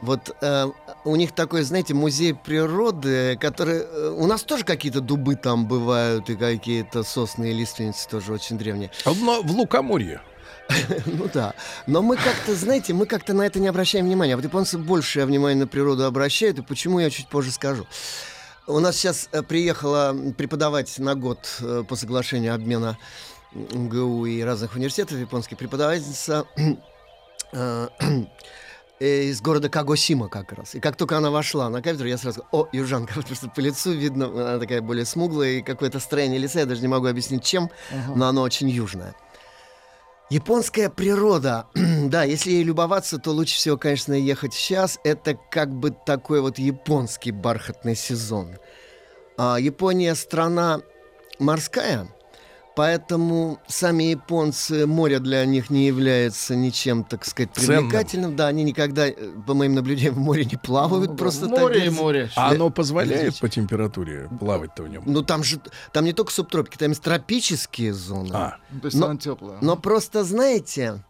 Вот 0.00 0.36
э, 0.42 0.66
у 1.04 1.16
них 1.16 1.32
такой, 1.32 1.62
знаете, 1.62 1.94
музей 1.94 2.34
природы, 2.34 3.36
который... 3.40 3.78
Э, 3.80 4.14
у 4.16 4.26
нас 4.26 4.42
тоже 4.42 4.64
какие-то 4.64 5.00
дубы 5.00 5.36
там 5.36 5.66
бывают, 5.66 6.28
и 6.28 6.36
какие-то 6.36 7.02
сосны 7.02 7.50
и 7.50 7.54
лиственницы 7.54 8.08
тоже 8.08 8.32
очень 8.32 8.58
древние. 8.58 8.90
А 9.04 9.12
в 9.12 9.50
Лукоморье. 9.50 10.20
Ну 11.06 11.28
да. 11.32 11.54
Но 11.86 12.02
мы 12.02 12.16
как-то, 12.16 12.54
знаете, 12.54 12.92
мы 12.92 13.06
как-то 13.06 13.34
на 13.34 13.42
это 13.42 13.60
не 13.60 13.68
обращаем 13.68 14.06
внимания. 14.06 14.36
Вот 14.36 14.44
японцы 14.44 14.78
большее 14.78 15.26
внимание 15.26 15.58
на 15.58 15.66
природу 15.66 16.04
обращают, 16.04 16.58
и 16.58 16.62
почему 16.62 17.00
я 17.00 17.10
чуть 17.10 17.28
позже 17.28 17.50
скажу. 17.50 17.86
У 18.66 18.80
нас 18.80 18.96
сейчас 18.96 19.28
э, 19.30 19.42
приехала 19.42 20.16
преподавать 20.36 20.98
на 20.98 21.14
год 21.14 21.38
э, 21.60 21.84
по 21.88 21.94
соглашению 21.94 22.54
обмена 22.54 22.98
МГУ 23.52 24.26
и 24.26 24.42
разных 24.42 24.74
университетов 24.74 25.18
японских 25.18 25.56
преподавательница 25.56 26.46
э, 27.52 27.88
из 28.98 29.40
города 29.40 29.68
Кагосима 29.68 30.28
как 30.28 30.52
раз. 30.52 30.74
И 30.74 30.80
как 30.80 30.96
только 30.96 31.16
она 31.16 31.30
вошла 31.30 31.68
на 31.68 31.80
кафедру, 31.80 32.08
я 32.08 32.18
сразу 32.18 32.44
о, 32.50 32.68
южанка, 32.72 33.14
потому 33.16 33.36
что 33.36 33.48
по 33.48 33.60
лицу 33.60 33.92
видно, 33.92 34.26
она 34.26 34.58
такая 34.58 34.80
более 34.80 35.04
смуглая, 35.04 35.58
и 35.58 35.62
какое-то 35.62 36.00
строение 36.00 36.38
лица, 36.38 36.60
я 36.60 36.66
даже 36.66 36.80
не 36.80 36.88
могу 36.88 37.06
объяснить 37.06 37.44
чем, 37.44 37.70
uh-huh. 37.90 38.14
но 38.16 38.26
оно 38.26 38.42
очень 38.42 38.68
южное. 38.68 39.14
Японская 40.28 40.90
природа, 40.90 41.66
да, 41.74 42.24
если 42.24 42.50
ей 42.50 42.64
любоваться, 42.64 43.18
то 43.18 43.30
лучше 43.30 43.54
всего, 43.54 43.76
конечно, 43.76 44.12
ехать 44.12 44.54
сейчас. 44.54 44.98
Это 45.04 45.38
как 45.50 45.72
бы 45.72 45.92
такой 45.92 46.40
вот 46.40 46.58
японский 46.58 47.30
бархатный 47.30 47.94
сезон. 47.94 48.56
А, 49.38 49.58
Япония 49.60 50.16
страна 50.16 50.80
морская, 51.38 52.08
Поэтому 52.76 53.58
сами 53.66 54.04
японцы, 54.04 54.86
море 54.86 55.18
для 55.18 55.46
них 55.46 55.70
не 55.70 55.86
является 55.86 56.54
ничем, 56.54 57.04
так 57.04 57.24
сказать, 57.24 57.50
привлекательным. 57.50 58.06
Ценным. 58.06 58.36
Да, 58.36 58.48
они 58.48 58.64
никогда, 58.64 59.08
э, 59.08 59.14
по 59.46 59.54
моим 59.54 59.74
наблюдениям, 59.74 60.14
в 60.14 60.18
море 60.18 60.44
не 60.44 60.58
плавают 60.58 61.12
ну, 61.12 61.16
просто 61.16 61.48
море 61.48 61.80
так. 61.80 61.86
и 61.86 61.90
море. 61.90 62.30
А 62.36 62.50
оно 62.50 62.68
позволяет 62.68 63.40
по 63.40 63.48
температуре 63.48 64.28
плавать-то 64.38 64.82
в 64.82 64.88
нем? 64.88 65.04
Ну 65.06 65.22
там 65.22 65.42
же, 65.42 65.58
там 65.90 66.04
не 66.04 66.12
только 66.12 66.30
субтропики, 66.30 66.76
там 66.76 66.90
есть 66.90 67.00
тропические 67.00 67.94
зоны. 67.94 68.32
А. 68.34 68.58
То 68.82 68.86
есть 68.88 68.96
но, 68.98 69.06
она 69.06 69.18
теплая. 69.18 69.56
Но 69.62 69.76
просто, 69.76 70.22
знаете, 70.22 71.02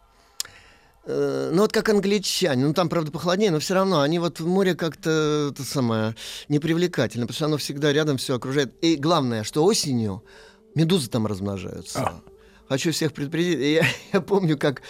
э, 1.04 1.50
ну 1.52 1.62
вот 1.62 1.72
как 1.72 1.88
англичане, 1.88 2.64
ну 2.64 2.74
там, 2.74 2.88
правда, 2.88 3.10
похолоднее, 3.10 3.50
но 3.50 3.58
все 3.58 3.74
равно 3.74 4.02
они 4.02 4.20
вот 4.20 4.38
в 4.38 4.46
море 4.46 4.76
как-то, 4.76 5.50
это 5.50 5.64
самое, 5.64 6.14
непривлекательно, 6.48 7.26
потому 7.26 7.34
что 7.34 7.44
оно 7.46 7.56
всегда 7.56 7.92
рядом 7.92 8.18
все 8.18 8.36
окружает. 8.36 8.72
И 8.82 8.94
главное, 8.94 9.42
что 9.42 9.64
осенью 9.64 10.22
Медузы 10.76 11.08
там 11.08 11.26
размножаются. 11.26 12.00
А. 12.00 12.20
Хочу 12.68 12.92
всех 12.92 13.14
предупредить. 13.14 13.58
Я, 13.58 13.86
я 14.12 14.20
помню, 14.20 14.58
как 14.58 14.82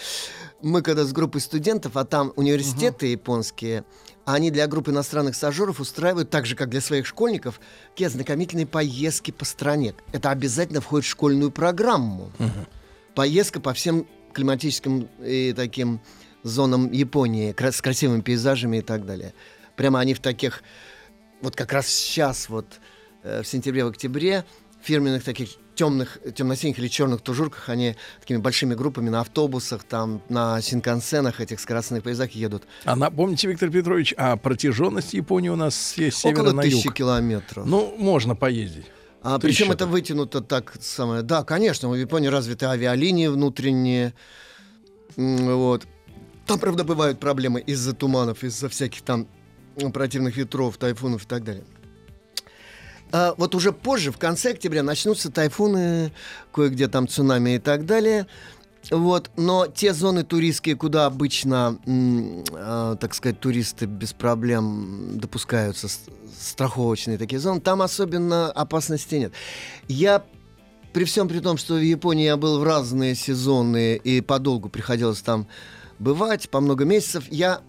мы 0.61 0.81
когда 0.81 1.05
с 1.05 1.13
группой 1.13 1.39
студентов, 1.39 1.95
а 1.95 2.03
там 2.03 2.33
университеты 2.35 3.05
угу. 3.05 3.11
японские, 3.13 3.85
они 4.25 4.51
для 4.51 4.67
группы 4.67 4.91
иностранных 4.91 5.33
стажеров 5.33 5.79
устраивают, 5.79 6.29
так 6.29 6.45
же, 6.45 6.55
как 6.55 6.69
для 6.69 6.81
своих 6.81 7.07
школьников, 7.07 7.61
какие 7.91 8.07
ознакомительные 8.07 8.67
поездки 8.67 9.31
по 9.31 9.45
стране. 9.45 9.95
Это 10.11 10.29
обязательно 10.31 10.81
входит 10.81 11.05
в 11.05 11.09
школьную 11.09 11.51
программу. 11.51 12.33
Угу. 12.37 12.67
Поездка 13.15 13.61
по 13.61 13.73
всем 13.73 14.05
климатическим 14.33 15.07
и 15.23 15.53
таким 15.55 16.01
зонам 16.43 16.91
Японии, 16.91 17.55
с 17.57 17.81
красивыми 17.81 18.19
пейзажами 18.19 18.77
и 18.77 18.81
так 18.81 19.05
далее. 19.05 19.33
Прямо 19.77 20.01
они 20.01 20.13
в 20.13 20.19
таких, 20.19 20.63
вот 21.41 21.55
как 21.55 21.71
раз 21.71 21.87
сейчас, 21.87 22.49
вот 22.49 22.65
э, 23.23 23.41
в 23.41 23.47
сентябре, 23.47 23.85
в 23.85 23.87
октябре, 23.87 24.43
фирменных 24.81 25.23
таких 25.23 25.51
темных, 25.77 26.17
темно-синих 26.35 26.79
или 26.79 26.87
черных 26.87 27.21
тужурках, 27.21 27.69
они 27.69 27.95
такими 28.19 28.37
большими 28.37 28.73
группами 28.73 29.09
на 29.09 29.21
автобусах, 29.21 29.83
там, 29.83 30.21
на 30.27 30.61
синкансенах 30.61 31.39
этих 31.39 31.59
скоростных 31.59 32.03
поездах 32.03 32.31
едут. 32.31 32.63
А 32.83 32.95
напомните, 32.95 33.47
Виктор 33.47 33.69
Петрович, 33.69 34.13
а 34.17 34.35
протяженность 34.35 35.13
Японии 35.13 35.49
у 35.49 35.55
нас 35.55 35.97
есть 35.97 36.17
севера 36.17 36.41
Около 36.41 36.53
на 36.53 36.61
тысячи 36.63 36.87
юг. 36.87 36.95
километров. 36.95 37.65
Ну, 37.65 37.95
можно 37.97 38.35
поездить. 38.35 38.87
А, 39.21 39.39
причем 39.39 39.71
это 39.71 39.85
вытянуто 39.85 40.41
так 40.41 40.73
самое. 40.81 41.21
Да, 41.21 41.43
конечно, 41.43 41.89
в 41.89 41.95
Японии 41.95 42.27
развиты 42.27 42.65
авиалинии 42.65 43.27
внутренние. 43.27 44.13
Вот. 45.15 45.87
Там, 46.45 46.59
правда, 46.59 46.83
бывают 46.83 47.19
проблемы 47.19 47.59
из-за 47.59 47.93
туманов, 47.93 48.43
из-за 48.43 48.67
всяких 48.69 49.01
там 49.01 49.27
противных 49.93 50.37
ветров, 50.37 50.77
тайфунов 50.77 51.23
и 51.23 51.27
так 51.27 51.43
далее. 51.43 51.63
А 53.11 53.33
вот 53.37 53.55
уже 53.55 53.71
позже, 53.71 54.11
в 54.11 54.17
конце 54.17 54.51
октября, 54.51 54.83
начнутся 54.83 55.31
тайфуны, 55.31 56.11
кое-где 56.53 56.87
там 56.87 57.07
цунами 57.07 57.55
и 57.55 57.59
так 57.59 57.85
далее. 57.85 58.27
Вот, 58.89 59.31
но 59.35 59.67
те 59.67 59.93
зоны 59.93 60.23
туристские, 60.23 60.75
куда 60.75 61.07
обычно, 61.07 61.77
э, 61.85 62.95
так 62.99 63.13
сказать, 63.13 63.39
туристы 63.39 63.85
без 63.85 64.13
проблем 64.13 65.17
допускаются, 65.19 65.89
страховочные 66.39 67.17
такие 67.17 67.39
зоны, 67.39 67.59
там 67.59 67.81
особенно 67.81 68.49
опасности 68.51 69.15
нет. 69.15 69.33
Я 69.89 70.23
при 70.93 71.03
всем 71.03 71.27
при 71.27 71.39
том, 71.39 71.57
что 71.57 71.75
в 71.75 71.83
Японии 71.83 72.25
я 72.25 72.37
был 72.37 72.59
в 72.59 72.63
разные 72.63 73.13
сезоны 73.13 73.97
и 73.97 74.21
подолгу 74.21 74.69
приходилось 74.69 75.21
там 75.21 75.47
бывать, 75.99 76.49
по 76.49 76.61
много 76.61 76.85
месяцев, 76.85 77.25
я 77.29 77.61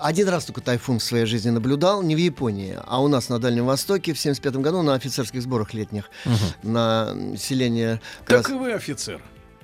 один 0.00 0.28
раз 0.28 0.44
только 0.44 0.60
тайфун 0.60 0.98
в 0.98 1.02
своей 1.02 1.26
жизни 1.26 1.50
наблюдал, 1.50 2.02
не 2.02 2.14
в 2.14 2.18
Японии, 2.18 2.78
а 2.84 3.02
у 3.02 3.08
нас 3.08 3.28
на 3.28 3.38
Дальнем 3.38 3.66
Востоке 3.66 4.12
в 4.12 4.18
75 4.18 4.56
году 4.56 4.82
на 4.82 4.94
офицерских 4.94 5.42
сборах 5.42 5.74
летних 5.74 6.10
угу. 6.24 6.34
на 6.62 7.14
селение... 7.36 8.00
Так 8.26 8.48
раз... 8.48 8.50
и 8.50 8.52
вы 8.54 8.72
офицер. 8.72 9.20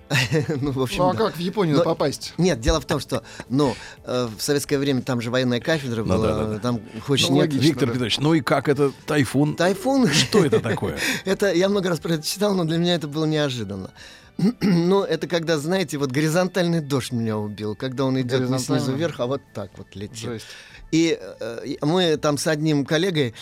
ну, 0.61 0.71
в 0.71 0.81
общем, 0.81 0.99
ну, 0.99 1.11
а 1.11 1.13
да. 1.13 1.19
как 1.19 1.37
в 1.37 1.41
Японию 1.41 1.79
Но, 1.79 1.83
попасть? 1.83 2.33
Нет, 2.39 2.61
дело 2.61 2.81
в 2.81 2.85
том, 2.85 3.01
что, 3.01 3.25
ну, 3.49 3.75
э, 4.05 4.29
в 4.37 4.41
советское 4.41 4.79
время 4.79 5.03
там 5.03 5.21
же 5.21 5.31
военная 5.31 5.61
кафедра 5.61 6.05
ну, 6.05 6.15
была, 6.15 6.29
да, 6.29 6.39
да, 6.39 6.47
да. 6.47 6.59
там 6.59 6.81
хочешь 7.05 7.29
ну, 7.29 7.37
нет. 7.37 7.45
Логично, 7.47 7.65
Виктор 7.65 7.89
да. 7.89 7.93
Петрович, 7.95 8.19
ну 8.19 8.35
и 8.35 8.41
как 8.41 8.69
это 8.69 8.93
тайфун? 9.07 9.57
Тайфун? 9.57 10.09
Что 10.09 10.45
это 10.45 10.61
такое? 10.61 10.99
это 11.25 11.53
я 11.53 11.69
много 11.69 11.89
раз 11.89 11.99
про 11.99 12.15
это 12.15 12.27
читал, 12.27 12.55
но 12.55 12.65
для 12.65 12.79
меня 12.79 12.95
это 12.95 13.09
было 13.09 13.25
неожиданно. 13.25 13.91
Ну, 14.61 15.03
это 15.03 15.27
когда, 15.27 15.59
знаете, 15.59 15.99
вот 15.99 16.11
горизонтальный 16.11 16.81
дождь 16.81 17.13
меня 17.13 17.39
убил, 17.39 17.75
когда 17.75 18.05
он 18.05 18.21
идет 18.21 18.49
не 18.49 18.59
снизу 18.59 18.95
вверх, 18.95 19.21
а 19.21 19.27
вот 19.27 19.43
так 19.55 19.71
вот 19.77 19.95
летит. 19.95 20.19
Жесть. 20.19 20.47
И 20.93 21.19
э, 21.21 21.77
мы 21.83 22.17
там 22.17 22.39
с 22.39 22.47
одним 22.47 22.85
коллегой 22.85 23.35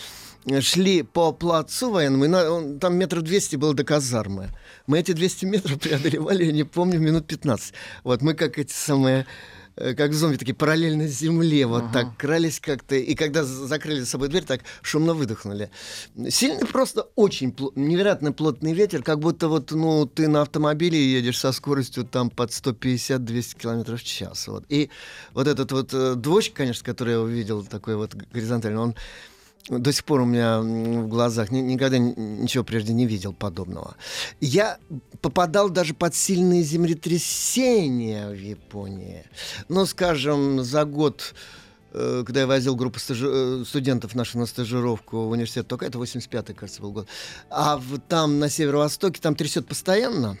шли 0.61 1.01
по 1.01 1.31
плацу 1.31 1.91
военному, 1.91 2.27
на, 2.27 2.51
он, 2.51 2.79
там 2.79 2.95
метров 2.95 3.23
200 3.23 3.55
было 3.55 3.73
до 3.73 3.83
казармы. 3.83 4.49
Мы 4.87 4.99
эти 4.99 5.11
200 5.11 5.45
метров 5.45 5.79
преодолевали, 5.81 6.45
я 6.45 6.51
не 6.51 6.63
помню, 6.63 6.99
минут 6.99 7.27
15. 7.27 7.73
Вот 8.03 8.21
мы 8.21 8.33
как 8.33 8.57
эти 8.57 8.73
самые 8.73 9.25
Э, 9.25 9.64
как 9.75 10.13
зомби, 10.13 10.37
такие 10.37 10.55
параллельно 10.55 11.07
земле, 11.07 11.65
вот 11.65 11.83
ага. 11.83 11.93
так 11.93 12.17
крались 12.17 12.59
как-то. 12.59 12.95
И 12.95 13.15
когда 13.15 13.43
закрыли 13.43 13.99
за 13.99 14.05
собой 14.05 14.29
дверь, 14.29 14.43
так 14.43 14.61
шумно 14.81 15.13
выдохнули. 15.13 15.69
Сильный 16.29 16.65
просто 16.65 17.07
очень 17.15 17.49
пл- 17.49 17.71
невероятно 17.75 18.31
плотный 18.31 18.73
ветер, 18.73 19.03
как 19.03 19.19
будто 19.19 19.47
вот, 19.47 19.71
ну, 19.71 20.05
ты 20.05 20.27
на 20.27 20.41
автомобиле 20.41 20.99
едешь 20.99 21.39
со 21.39 21.51
скоростью 21.51 22.05
там 22.05 22.29
под 22.29 22.51
150-200 22.51 23.57
км 23.57 23.97
в 23.97 24.03
час. 24.03 24.47
Вот. 24.47 24.63
И 24.69 24.89
вот 25.33 25.47
этот 25.47 25.71
вот 25.71 25.93
э, 25.93 26.15
двойчик, 26.15 26.53
конечно, 26.53 26.83
который 26.85 27.13
я 27.13 27.21
увидел, 27.21 27.63
такой 27.63 27.95
вот 27.95 28.13
горизонтальный, 28.13 28.79
он 28.79 28.95
до 29.69 29.91
сих 29.91 30.03
пор 30.03 30.21
у 30.21 30.25
меня 30.25 30.59
в 30.61 31.07
глазах 31.07 31.51
никогда 31.51 31.97
ничего 31.97 32.63
прежде 32.63 32.93
не 32.93 33.07
видел 33.07 33.33
подобного. 33.33 33.95
Я 34.39 34.77
попадал 35.21 35.69
даже 35.69 35.93
под 35.93 36.13
сильные 36.13 36.61
землетрясения 36.61 38.29
в 38.29 38.39
Японии. 38.39 39.25
Ну, 39.67 39.85
скажем, 39.85 40.63
за 40.63 40.85
год 40.85 41.33
э, 41.93 42.23
когда 42.25 42.41
я 42.41 42.47
возил 42.47 42.75
группу 42.75 42.99
стажи... 42.99 43.27
Э, 43.27 43.63
студентов 43.65 44.13
наших 44.13 44.35
на 44.35 44.45
стажировку 44.45 45.25
в 45.25 45.31
университет 45.31 45.67
только 45.67 45.85
это 45.85 45.97
85-й, 45.97 46.53
кажется, 46.53 46.81
был 46.81 46.91
год. 46.91 47.07
А 47.49 47.77
в, 47.77 47.97
там 47.97 48.37
на 48.37 48.49
северо-востоке 48.49 49.19
там 49.19 49.35
трясет 49.35 49.67
постоянно. 49.67 50.37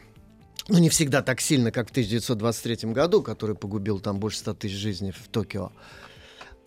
Ну, 0.67 0.77
не 0.77 0.89
всегда 0.89 1.23
так 1.23 1.41
сильно, 1.41 1.71
как 1.71 1.87
в 1.87 1.91
1923 1.91 2.91
году, 2.91 3.23
который 3.23 3.55
погубил 3.55 3.99
там 3.99 4.19
больше 4.19 4.39
100 4.39 4.53
тысяч 4.55 4.75
жизней 4.75 5.11
в 5.11 5.27
Токио. 5.29 5.71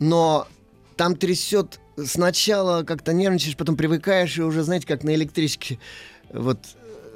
Но 0.00 0.46
там 0.98 1.14
трясет 1.16 1.80
сначала 1.96 2.82
как-то 2.82 3.12
нервничаешь, 3.12 3.56
потом 3.56 3.76
привыкаешь, 3.76 4.36
и 4.36 4.42
уже, 4.42 4.64
знаете, 4.64 4.86
как 4.86 5.04
на 5.04 5.14
электричке, 5.14 5.78
вот 6.30 6.58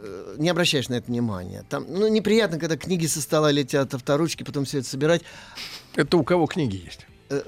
э, 0.02 0.36
не 0.38 0.48
обращаешь 0.48 0.88
на 0.88 0.94
это 0.94 1.08
внимания. 1.08 1.64
Там, 1.68 1.86
ну, 1.88 2.06
неприятно, 2.06 2.58
когда 2.58 2.76
книги 2.76 3.06
со 3.06 3.20
стола 3.20 3.50
летят, 3.50 3.92
авторучки, 3.92 4.44
потом 4.44 4.64
все 4.64 4.78
это 4.78 4.88
собирать. 4.88 5.22
Это 5.96 6.16
у 6.16 6.22
кого 6.22 6.46
книги 6.46 6.80
есть? 6.84 7.06
Э, 7.28 7.42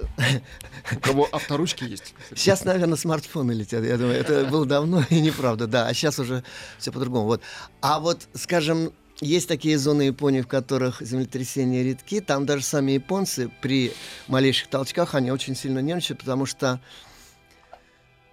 у 0.97 0.99
кого 0.99 1.29
авторучки 1.31 1.85
есть? 1.85 2.15
Сейчас, 2.35 2.65
наверное, 2.65 2.97
смартфоны 2.97 3.53
летят. 3.53 3.85
Я 3.85 3.97
думаю, 3.97 4.19
это 4.19 4.45
было 4.45 4.67
давно 4.67 5.05
и 5.11 5.21
неправда. 5.21 5.69
Да, 5.69 5.87
а 5.87 5.95
сейчас 5.95 6.19
уже 6.19 6.43
все 6.79 6.91
по-другому. 6.91 7.27
Вот. 7.27 7.43
А 7.81 8.01
вот, 8.01 8.27
скажем, 8.35 8.93
есть 9.25 9.49
такие 9.49 9.79
зоны 9.79 10.03
Японии, 10.03 10.41
в 10.41 10.49
которых 10.49 11.01
землетрясения 11.01 11.83
редки. 11.83 12.21
Там 12.21 12.47
даже 12.47 12.65
сами 12.65 12.93
японцы 12.93 13.51
при 13.61 13.93
малейших 14.29 14.69
толчках, 14.69 15.15
они 15.15 15.31
очень 15.31 15.57
сильно 15.57 15.81
нервничают, 15.81 16.21
потому 16.21 16.47
что 16.47 16.81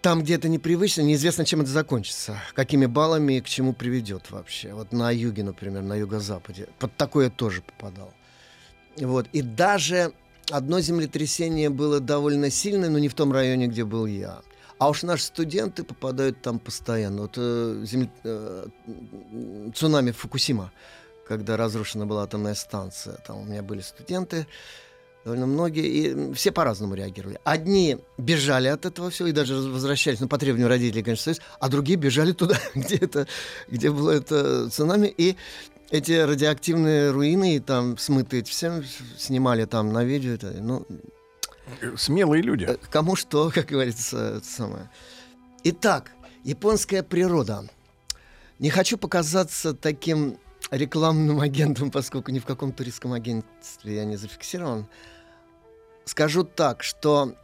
там, 0.01 0.23
где 0.23 0.35
это 0.35 0.49
непривычно, 0.49 1.01
неизвестно, 1.01 1.45
чем 1.45 1.61
это 1.61 1.69
закончится, 1.69 2.41
какими 2.53 2.87
баллами 2.87 3.37
и 3.37 3.41
к 3.41 3.47
чему 3.47 3.73
приведет 3.73 4.31
вообще. 4.31 4.73
Вот 4.73 4.91
на 4.91 5.11
юге, 5.11 5.43
например, 5.43 5.83
на 5.83 5.95
юго-западе. 5.95 6.67
Под 6.79 6.95
такое 6.97 7.29
тоже 7.29 7.61
попадал. 7.61 8.11
Вот. 8.97 9.27
И 9.31 9.41
даже 9.41 10.13
одно 10.49 10.79
землетрясение 10.79 11.69
было 11.69 11.99
довольно 11.99 12.49
сильное, 12.49 12.89
но 12.89 12.97
не 12.97 13.09
в 13.09 13.13
том 13.13 13.31
районе, 13.31 13.67
где 13.67 13.85
был 13.85 14.05
я. 14.07 14.41
А 14.81 14.89
уж 14.89 15.03
наши 15.03 15.25
студенты 15.25 15.83
попадают 15.83 16.41
там 16.41 16.57
постоянно. 16.57 17.21
Вот 17.21 17.33
э, 17.37 17.83
земле, 17.85 18.09
э, 18.23 18.65
цунами 19.75 20.09
Фукусима, 20.09 20.71
когда 21.27 21.55
разрушена 21.55 22.07
была 22.07 22.23
атомная 22.23 22.55
станция. 22.55 23.17
Там 23.27 23.41
у 23.41 23.43
меня 23.43 23.61
были 23.61 23.81
студенты, 23.81 24.47
довольно 25.23 25.45
многие, 25.45 25.85
и 25.85 26.33
все 26.33 26.51
по-разному 26.51 26.95
реагировали. 26.95 27.39
Одни 27.43 27.99
бежали 28.17 28.69
от 28.69 28.87
этого 28.87 29.11
всего 29.11 29.27
и 29.27 29.33
даже 29.33 29.53
возвращались, 29.53 30.19
ну, 30.19 30.27
по 30.27 30.39
требованию 30.39 30.67
родителей, 30.67 31.03
конечно, 31.03 31.25
Союз, 31.25 31.41
а 31.59 31.69
другие 31.69 31.99
бежали 31.99 32.31
туда, 32.31 32.57
где, 32.73 32.95
это, 32.95 33.27
где 33.67 33.91
было 33.91 34.09
это 34.09 34.67
цунами, 34.71 35.13
и 35.15 35.37
эти 35.91 36.13
радиоактивные 36.13 37.11
руины, 37.11 37.57
и 37.57 37.59
там 37.59 37.99
смытые, 37.99 38.43
все 38.45 38.83
снимали 39.15 39.65
там 39.65 39.93
на 39.93 40.03
видео. 40.03 40.31
Это, 40.31 40.55
ну, 40.59 40.87
Смелые 41.97 42.41
люди. 42.41 42.65
Э, 42.65 42.77
кому 42.89 43.15
что, 43.15 43.51
как 43.53 43.67
говорится, 43.67 44.41
самое. 44.43 44.89
Итак, 45.63 46.11
японская 46.43 47.03
природа. 47.03 47.67
Не 48.59 48.69
хочу 48.69 48.97
показаться 48.97 49.73
таким 49.73 50.37
рекламным 50.69 51.39
агентом, 51.39 51.91
поскольку 51.91 52.31
ни 52.31 52.39
в 52.39 52.45
каком 52.45 52.71
туристском 52.71 53.13
агентстве 53.13 53.95
я 53.95 54.05
не 54.05 54.15
зафиксирован. 54.15 54.87
Скажу 56.05 56.43
так, 56.43 56.83
что 56.83 57.35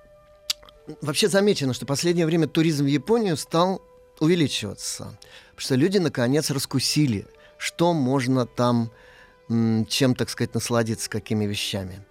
вообще 1.01 1.27
замечено, 1.27 1.73
что 1.73 1.85
в 1.85 1.87
последнее 1.87 2.25
время 2.25 2.47
туризм 2.47 2.85
в 2.85 2.87
Японию 2.87 3.37
стал 3.37 3.81
увеличиваться. 4.19 5.17
Потому 5.49 5.61
что 5.61 5.75
люди, 5.75 5.97
наконец, 5.97 6.49
раскусили, 6.49 7.27
что 7.57 7.93
можно 7.93 8.45
там, 8.45 8.91
чем, 9.47 10.15
так 10.15 10.29
сказать, 10.29 10.53
насладиться, 10.53 11.09
какими 11.09 11.45
вещами. 11.45 12.03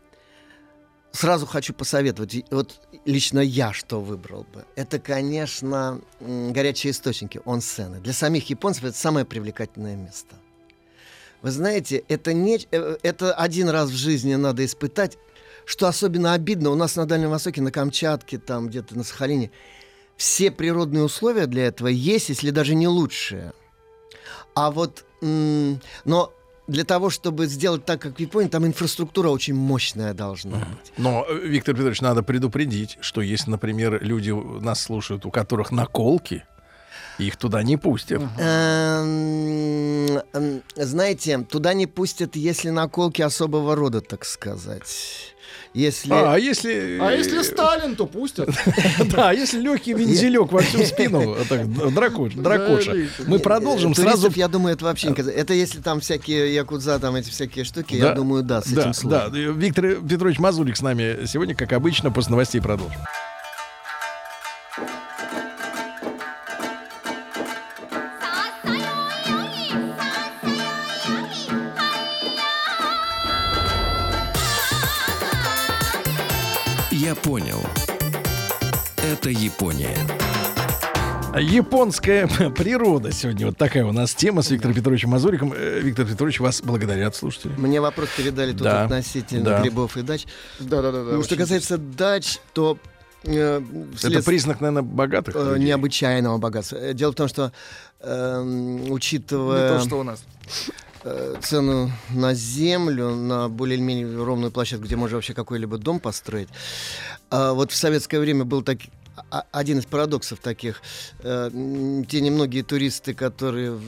Сразу 1.17 1.47
хочу 1.47 1.73
посоветовать, 1.73 2.45
вот 2.51 2.79
лично 3.07 3.41
я 3.41 3.73
что 3.73 4.03
выбрал 4.03 4.47
бы. 4.53 4.67
Это, 4.75 4.99
конечно, 4.99 6.03
горячие 6.21 6.91
источники, 6.91 7.41
онсены. 7.47 8.01
Для 8.01 8.13
самих 8.13 8.51
японцев 8.51 8.85
это 8.85 8.99
самое 8.99 9.25
привлекательное 9.25 9.97
место. 9.97 10.37
Вы 11.41 11.53
знаете, 11.53 12.05
это, 12.09 12.35
не, 12.35 12.59
э, 12.71 12.99
это 13.03 13.33
один 13.33 13.71
раз 13.71 13.89
в 13.89 13.97
жизни 13.97 14.35
надо 14.35 14.63
испытать. 14.63 15.17
Что 15.65 15.89
особенно 15.89 16.35
обидно, 16.35 16.69
у 16.69 16.75
нас 16.75 16.97
на 16.97 17.07
Дальнем 17.07 17.31
Востоке, 17.31 17.63
на 17.63 17.73
Камчатке, 17.73 18.37
там 18.37 18.69
где-то 18.69 18.95
на 18.95 19.03
Сахалине, 19.03 19.51
все 20.19 20.51
природные 20.51 21.03
условия 21.05 21.47
для 21.47 21.67
этого 21.67 21.89
есть, 21.89 22.29
если 22.29 22.51
даже 22.51 22.75
не 22.75 22.89
лучшие. 22.89 23.55
А 24.55 24.71
вот, 24.71 25.07
но 25.23 26.36
для 26.67 26.85
того, 26.85 27.11
чтобы 27.11 27.47
сделать 27.47 27.85
так, 27.85 28.01
как 28.01 28.17
в 28.17 28.21
Японии, 28.21 28.49
там 28.49 28.67
инфраструктура 28.67 29.29
очень 29.29 29.55
мощная 29.55 30.15
должна 30.15 30.59
быть. 30.59 30.93
Но, 30.97 31.27
Виктор 31.31 31.75
Петрович, 31.75 32.01
надо 32.01 32.23
предупредить, 32.23 32.99
что 33.01 33.21
если, 33.21 33.51
например, 33.51 34.03
люди 34.03 34.31
нас 34.31 34.81
слушают, 34.81 35.27
у 35.27 35.31
которых 35.31 35.71
наколки, 35.71 36.45
их 37.19 37.37
туда 37.37 37.63
не 37.63 37.77
пустят. 37.77 38.23
Эм, 38.39 40.19
эм, 40.33 40.63
знаете, 40.77 41.39
туда 41.39 41.73
не 41.73 41.87
пустят, 41.87 42.37
если 42.37 42.71
наколки 42.71 43.23
особого 43.23 43.75
рода, 43.75 44.01
так 44.01 44.25
сказать. 44.25 45.35
Если... 45.75 46.13
А, 46.13 46.35
а 46.35 46.39
если... 46.39 46.99
А 47.01 47.13
если 47.13 47.43
Сталин, 47.43 47.97
то 47.97 48.07
пустят. 48.07 48.49
Да, 49.13 49.33
если 49.33 49.61
легкий 49.61 49.93
вензелек 49.93 50.53
во 50.53 50.61
всю 50.61 50.85
спину, 50.85 51.37
дракоша. 51.91 52.95
Мы 53.27 53.39
продолжим 53.39 53.95
сразу. 53.95 54.31
Я 54.35 54.49
думаю, 54.49 54.75
это 54.75 54.85
вообще 54.85 55.09
не 55.09 55.31
Это 55.31 55.55
если 55.55 55.81
там 55.81 56.01
всякие 56.01 56.55
якудза, 56.55 56.99
там 56.99 57.15
эти 57.15 57.31
всякие 57.31 57.65
штуки, 57.65 57.95
я 57.95 58.13
думаю, 58.13 58.43
да, 58.43 58.63
с 58.63 58.73
этим. 58.73 59.09
Да, 59.09 59.29
Виктор 59.29 59.97
Петрович 59.97 60.39
Мазурик 60.39 60.77
с 60.77 60.83
нами 60.83 61.27
сегодня, 61.27 61.55
как 61.55 61.73
обычно, 61.73 62.11
после 62.11 62.31
новостей 62.33 62.61
продолжим. 62.61 63.01
Я 77.07 77.15
понял. 77.15 77.61
Это 78.97 79.31
Япония. 79.31 79.97
Японская 81.39 82.27
природа 82.57 83.13
сегодня. 83.13 83.47
Вот 83.47 83.57
такая 83.57 83.85
у 83.85 83.93
нас 83.93 84.13
тема 84.13 84.43
с 84.43 84.51
Виктором 84.51 84.75
Петровичем 84.75 85.11
Мазуриком. 85.11 85.53
Э, 85.57 85.79
Виктор 85.79 86.05
Петрович, 86.05 86.41
вас 86.41 86.63
благодарят, 86.63 87.15
слушайте. 87.15 87.51
Мне 87.59 87.81
вопрос 87.81 88.09
передали 88.17 88.51
тут 88.51 88.63
да. 88.63 88.83
относительно 88.83 89.45
да. 89.45 89.63
грибов 89.63 89.97
и 89.97 90.03
дач. 90.03 90.25
Да, 90.59 90.83
да, 90.83 90.91
да. 90.91 91.05
да 91.05 91.13
ну, 91.13 91.23
что 91.23 91.37
касается 91.37 91.79
дач, 91.79 92.39
то 92.53 92.77
э, 93.23 93.63
вслед... 93.95 94.13
Это 94.13 94.25
признак, 94.25 94.61
наверное, 94.61 94.83
богатых 94.83 95.37
э, 95.37 95.53
людей. 95.53 95.67
Необычайного 95.69 96.39
богатства. 96.39 96.93
Дело 96.93 97.13
в 97.13 97.15
том, 97.15 97.29
что 97.29 97.53
э, 98.01 98.83
учитывая... 98.91 99.75
Не 99.75 99.79
то, 99.79 99.85
что 99.85 100.01
у 100.01 100.03
нас. 100.03 100.25
Э, 101.09 101.37
цену 101.41 101.93
на 102.11 102.35
землю, 102.35 103.15
на 103.15 103.49
более-менее 103.49 104.25
ровную 104.25 104.51
площадку, 104.51 104.87
где 104.87 104.97
можно 104.97 105.17
вообще 105.17 105.35
какой-либо 105.35 105.79
дом 105.79 106.01
построить. 106.01 106.49
А 107.31 107.53
вот 107.53 107.71
в 107.71 107.77
советское 107.77 108.19
время 108.19 108.45
был 108.45 108.63
так, 108.63 108.79
а, 109.31 109.45
один 109.53 109.79
из 109.79 109.87
парадоксов 109.87 110.41
таких. 110.41 110.83
Э, 111.21 111.49
те 112.09 112.21
немногие 112.21 112.65
туристы, 112.65 113.15
которые 113.15 113.71
в 113.71 113.85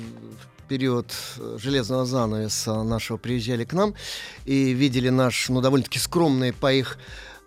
период 0.68 1.12
железного 1.56 2.06
занавеса 2.06 2.84
нашего 2.84 3.16
приезжали 3.16 3.64
к 3.64 3.72
нам 3.72 3.94
и 4.44 4.72
видели 4.72 5.08
наш, 5.08 5.48
ну, 5.48 5.60
довольно-таки 5.60 5.98
скромный 5.98 6.52
по 6.52 6.72
их 6.72 6.98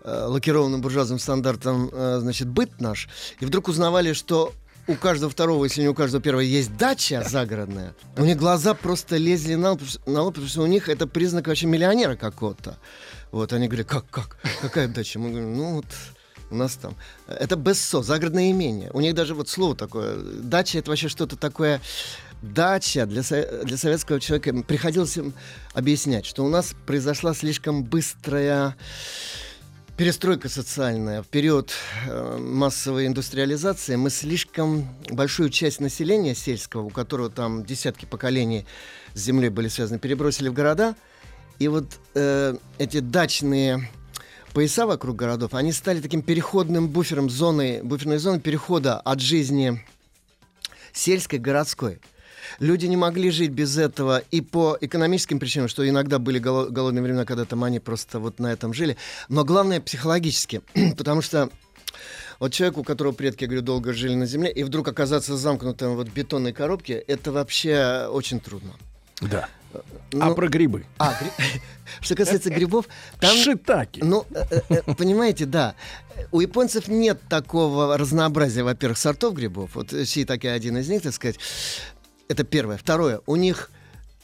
э, 0.04 0.26
лакированным 0.28 0.82
буржуазным 0.82 1.18
стандартам, 1.18 1.88
значит, 1.92 2.46
быт 2.46 2.78
наш, 2.78 3.08
и 3.40 3.46
вдруг 3.46 3.68
узнавали, 3.68 4.12
что 4.12 4.52
у 4.92 4.96
каждого 4.96 5.30
второго, 5.30 5.64
если 5.64 5.82
не 5.82 5.88
у 5.88 5.94
каждого 5.94 6.22
первого, 6.22 6.40
есть 6.40 6.76
дача 6.76 7.24
загородная, 7.28 7.94
у 8.16 8.24
них 8.24 8.36
глаза 8.36 8.74
просто 8.74 9.16
лезли 9.16 9.54
на 9.54 9.72
лоб, 9.72 9.82
на 10.06 10.22
лоб 10.22 10.34
потому 10.34 10.48
что 10.48 10.62
у 10.62 10.66
них 10.66 10.88
это 10.88 11.06
признак 11.06 11.46
вообще 11.46 11.66
миллионера 11.66 12.16
какого-то. 12.16 12.78
Вот, 13.30 13.52
они 13.52 13.66
говорят, 13.66 13.86
как, 13.86 14.08
как, 14.10 14.36
какая 14.60 14.88
дача? 14.88 15.18
Мы 15.18 15.30
говорим, 15.30 15.56
ну 15.56 15.76
вот, 15.76 15.86
у 16.50 16.54
нас 16.54 16.74
там. 16.74 16.94
Это 17.26 17.56
БССО, 17.56 18.02
загородное 18.02 18.50
имение. 18.50 18.90
У 18.92 19.00
них 19.00 19.14
даже 19.14 19.34
вот 19.34 19.48
слово 19.48 19.74
такое. 19.74 20.16
Дача 20.16 20.78
это 20.78 20.90
вообще 20.90 21.08
что-то 21.08 21.36
такое. 21.36 21.80
Дача 22.42 23.06
для, 23.06 23.22
для 23.22 23.76
советского 23.76 24.20
человека 24.20 24.52
приходилось 24.62 25.16
им 25.16 25.32
объяснять, 25.74 26.26
что 26.26 26.44
у 26.44 26.48
нас 26.48 26.74
произошла 26.86 27.34
слишком 27.34 27.84
быстрая 27.84 28.76
перестройка 29.96 30.48
социальная. 30.48 31.22
В 31.22 31.28
период 31.28 31.72
э, 32.06 32.38
массовой 32.38 33.06
индустриализации 33.06 33.96
мы 33.96 34.10
слишком 34.10 34.88
большую 35.10 35.50
часть 35.50 35.80
населения 35.80 36.34
сельского, 36.34 36.82
у 36.82 36.90
которого 36.90 37.30
там 37.30 37.64
десятки 37.64 38.06
поколений 38.06 38.66
с 39.14 39.20
землей 39.20 39.50
были 39.50 39.68
связаны, 39.68 39.98
перебросили 39.98 40.48
в 40.48 40.54
города. 40.54 40.96
И 41.58 41.68
вот 41.68 41.86
э, 42.14 42.56
эти 42.78 43.00
дачные 43.00 43.88
пояса 44.52 44.86
вокруг 44.86 45.16
городов, 45.16 45.54
они 45.54 45.72
стали 45.72 46.00
таким 46.00 46.22
переходным 46.22 46.88
буфером, 46.88 47.30
зоной, 47.30 47.82
буферной 47.82 48.18
зоной 48.18 48.40
перехода 48.40 48.98
от 48.98 49.20
жизни 49.20 49.84
сельской 50.92 51.38
к 51.38 51.42
городской. 51.42 52.00
Люди 52.58 52.86
не 52.86 52.96
могли 52.96 53.30
жить 53.30 53.50
без 53.50 53.78
этого 53.78 54.22
и 54.30 54.40
по 54.40 54.76
экономическим 54.80 55.38
причинам, 55.38 55.68
что 55.68 55.88
иногда 55.88 56.18
были 56.18 56.38
голодные 56.38 57.02
времена, 57.02 57.24
когда 57.24 57.44
там 57.44 57.64
они 57.64 57.80
просто 57.80 58.18
вот 58.18 58.38
на 58.38 58.52
этом 58.52 58.72
жили, 58.74 58.96
но 59.28 59.44
главное 59.44 59.80
психологически, 59.80 60.62
потому 60.96 61.22
что 61.22 61.50
вот 62.38 62.52
человеку, 62.52 62.80
у 62.80 62.84
которого 62.84 63.12
предки, 63.12 63.44
я 63.44 63.48
говорю, 63.48 63.62
долго 63.62 63.92
жили 63.92 64.14
на 64.14 64.26
земле, 64.26 64.50
и 64.50 64.64
вдруг 64.64 64.88
оказаться 64.88 65.36
замкнутым 65.36 65.94
вот 65.94 66.08
в 66.08 66.12
бетонной 66.12 66.52
коробке, 66.52 66.94
это 66.94 67.30
вообще 67.30 68.08
очень 68.10 68.40
трудно. 68.40 68.72
Да. 69.20 69.48
Ну, 70.12 70.20
а 70.20 70.34
про 70.34 70.48
грибы? 70.48 70.84
А, 70.98 71.14
гри... 71.18 71.30
что 72.00 72.14
касается 72.14 72.50
грибов, 72.50 72.86
там... 73.20 73.36
Шитаки. 73.36 74.00
Ну, 74.02 74.26
э, 74.34 74.60
э, 74.68 74.94
понимаете, 74.94 75.46
да. 75.46 75.74
У 76.30 76.40
японцев 76.40 76.88
нет 76.88 77.20
такого 77.28 77.96
разнообразия, 77.96 78.62
во-первых, 78.62 78.98
сортов 78.98 79.34
грибов. 79.34 79.74
Вот 79.74 79.90
шитаки 80.06 80.46
один 80.46 80.76
из 80.76 80.88
них, 80.88 81.02
так 81.02 81.14
сказать. 81.14 81.38
Это 82.32 82.44
первое. 82.44 82.78
Второе. 82.78 83.20
У 83.26 83.36
них 83.36 83.70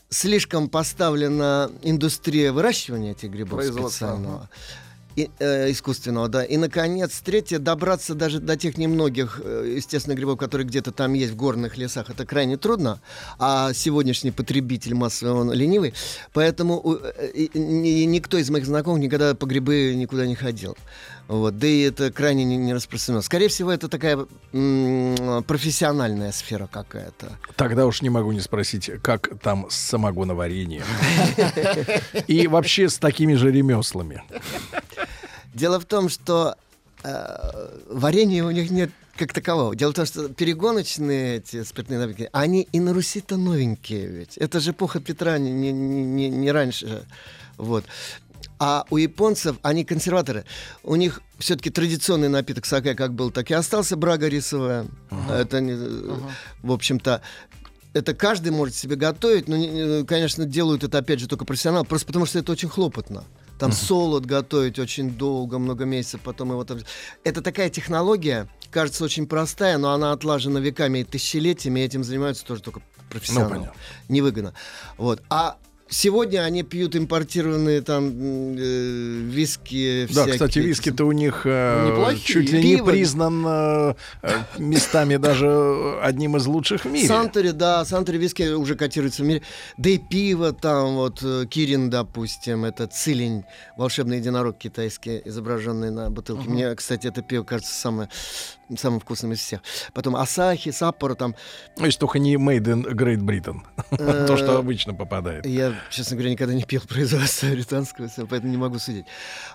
слишком 0.08 0.70
поставлена 0.70 1.70
индустрия 1.82 2.52
выращивания 2.52 3.12
этих 3.12 3.28
грибов 3.28 3.62
специального. 3.62 4.48
И, 5.14 5.28
э, 5.40 5.70
искусственного, 5.72 6.28
да. 6.28 6.42
И, 6.42 6.56
наконец, 6.56 7.20
третье, 7.20 7.58
добраться 7.58 8.14
даже 8.14 8.38
до 8.40 8.56
тех 8.56 8.78
немногих, 8.78 9.42
э, 9.44 9.74
естественно, 9.76 10.14
грибов, 10.14 10.38
которые 10.38 10.66
где-то 10.66 10.90
там 10.90 11.12
есть 11.12 11.32
в 11.32 11.36
горных 11.36 11.76
лесах, 11.76 12.08
это 12.08 12.24
крайне 12.24 12.56
трудно. 12.56 12.98
А 13.38 13.74
сегодняшний 13.74 14.30
потребитель 14.30 14.94
массовый, 14.94 15.34
он 15.34 15.52
ленивый. 15.52 15.92
Поэтому 16.32 16.80
э, 17.02 17.48
э, 17.52 17.58
никто 17.58 18.38
из 18.38 18.48
моих 18.48 18.64
знакомых 18.64 19.02
никогда 19.02 19.34
по 19.34 19.44
грибы 19.44 19.92
никуда 19.94 20.26
не 20.26 20.34
ходил. 20.34 20.78
Вот, 21.28 21.58
да 21.58 21.66
и 21.66 21.82
это 21.82 22.10
крайне 22.10 22.44
не, 22.44 22.56
не 22.56 22.72
распространено. 22.72 23.20
Скорее 23.20 23.48
всего, 23.48 23.70
это 23.70 23.88
такая 23.88 24.26
м- 24.54 25.44
профессиональная 25.44 26.32
сфера 26.32 26.66
какая-то. 26.66 27.38
Тогда 27.54 27.86
уж 27.86 28.00
не 28.00 28.08
могу 28.08 28.32
не 28.32 28.40
спросить, 28.40 28.90
как 29.02 29.38
там 29.40 29.68
с 29.68 29.76
самогоноварением. 29.76 30.84
И 32.26 32.46
вообще 32.46 32.88
с 32.88 32.96
такими 32.96 33.34
же 33.34 33.52
ремеслами. 33.52 34.22
Дело 35.52 35.78
в 35.78 35.84
том, 35.84 36.08
что 36.08 36.56
э, 37.04 37.68
варенья 37.90 38.44
у 38.44 38.50
них 38.50 38.70
нет 38.70 38.90
как 39.14 39.34
такового. 39.34 39.76
Дело 39.76 39.90
в 39.90 39.94
том, 39.94 40.06
что 40.06 40.28
перегоночные 40.30 41.38
эти 41.38 41.62
спиртные 41.64 41.98
напитки, 41.98 42.30
они 42.32 42.68
и 42.72 42.80
на 42.80 42.94
Руси-то 42.94 43.36
новенькие 43.36 44.06
ведь. 44.06 44.38
Это 44.38 44.60
же 44.60 44.70
эпоха 44.70 45.00
Петра, 45.00 45.36
не, 45.38 45.50
не, 45.50 45.72
не, 45.72 46.28
не 46.30 46.52
раньше. 46.52 47.04
Вот. 47.58 47.84
А 48.58 48.84
у 48.90 48.96
японцев, 48.96 49.56
они 49.62 49.84
консерваторы, 49.84 50.44
у 50.82 50.96
них 50.96 51.20
все-таки 51.38 51.70
традиционный 51.70 52.28
напиток 52.28 52.66
саке 52.66 52.94
как 52.94 53.14
был, 53.14 53.30
так 53.30 53.50
и 53.50 53.54
остался 53.54 53.96
брага 53.96 54.28
рисовая. 54.28 54.86
Uh-huh. 55.10 55.32
Это, 55.32 55.58
uh-huh. 55.58 56.30
в 56.62 56.72
общем-то, 56.72 57.22
это 57.92 58.14
каждый 58.14 58.50
может 58.50 58.74
себе 58.74 58.96
готовить, 58.96 59.46
но, 59.48 60.04
конечно, 60.04 60.44
делают 60.44 60.82
это, 60.82 60.98
опять 60.98 61.20
же, 61.20 61.28
только 61.28 61.44
профессионал, 61.44 61.84
просто 61.84 62.06
потому 62.06 62.26
что 62.26 62.38
это 62.40 62.50
очень 62.50 62.68
хлопотно. 62.68 63.24
Там 63.60 63.70
uh-huh. 63.70 63.86
солод 63.86 64.26
готовить 64.26 64.78
очень 64.78 65.10
долго, 65.10 65.58
много 65.58 65.84
месяцев, 65.84 66.20
потом 66.20 66.50
его 66.50 66.64
там... 66.64 66.78
Это 67.22 67.42
такая 67.42 67.70
технология, 67.70 68.48
кажется 68.70 69.04
очень 69.04 69.26
простая, 69.26 69.78
но 69.78 69.92
она 69.92 70.12
отлажена 70.12 70.58
веками 70.58 71.00
и 71.00 71.04
тысячелетиями, 71.04 71.80
и 71.80 71.84
этим 71.84 72.02
занимаются 72.02 72.44
тоже 72.44 72.62
только 72.62 72.82
профессионалы. 73.08 73.66
Ну, 73.66 74.14
Невыгодно. 74.14 74.54
Вот. 74.96 75.22
А 75.30 75.58
Сегодня 75.90 76.40
они 76.40 76.62
пьют 76.62 76.94
импортированные 76.96 77.81
там 77.81 78.11
э, 78.11 79.20
виски. 79.24 80.07
Да, 80.07 80.22
всякие. 80.22 80.33
кстати, 80.33 80.59
виски-то 80.59 81.05
у 81.05 81.12
них 81.12 81.42
э, 81.44 82.14
чуть 82.22 82.53
ли 82.53 82.62
Пиво. 82.62 82.87
не 82.87 82.92
признан 82.92 83.44
э, 83.46 83.94
местами 84.59 85.16
даже 85.16 85.98
одним 86.03 86.37
из 86.37 86.46
лучших 86.46 86.85
в 86.85 86.90
мире. 86.90 87.09
Сантори, 87.09 87.51
да, 87.51 87.85
Сантори 87.87 88.18
виски 88.18 88.42
уже 88.53 88.77
котируется 88.77 89.22
в 89.22 89.27
мире. 89.27 89.42
Да 89.79 89.88
и 89.88 89.98
пиво 89.98 90.53
там, 90.53 90.96
вот 90.96 91.20
э, 91.22 91.46
Кирин, 91.48 91.88
допустим, 91.88 92.66
это 92.66 92.87
Цилень, 92.87 93.44
волшебный 93.77 94.18
единорог 94.18 94.59
китайский, 94.59 95.22
изображенный 95.24 95.90
на 95.90 96.11
бутылке. 96.11 96.42
Угу. 96.42 96.51
Мне, 96.51 96.74
кстати, 96.74 97.07
это 97.07 97.22
пиво 97.22 97.44
кажется 97.44 97.74
самое 97.74 98.11
самым 98.76 99.00
вкусным 99.00 99.33
из 99.33 99.38
всех. 99.38 99.61
Потом 99.92 100.16
Асахи, 100.16 100.70
Саппоро 100.70 101.14
там. 101.14 101.35
Ну, 101.76 101.87
есть 101.87 101.98
только 101.98 102.18
не 102.18 102.35
Made 102.35 102.64
in 102.64 102.85
Great 102.92 103.18
Britain. 103.20 103.61
То, 104.26 104.37
что 104.37 104.52
э, 104.52 104.59
обычно 104.59 104.94
попадает. 104.94 105.46
Я, 105.46 105.74
честно 105.90 106.16
говоря, 106.16 106.33
никогда 106.33 106.54
не 106.54 106.64
пил 106.64 106.83
производство 106.88 107.46
британского, 107.50 108.09
поэтому 108.28 108.50
не 108.50 108.59
могу 108.59 108.78
судить. 108.78 109.07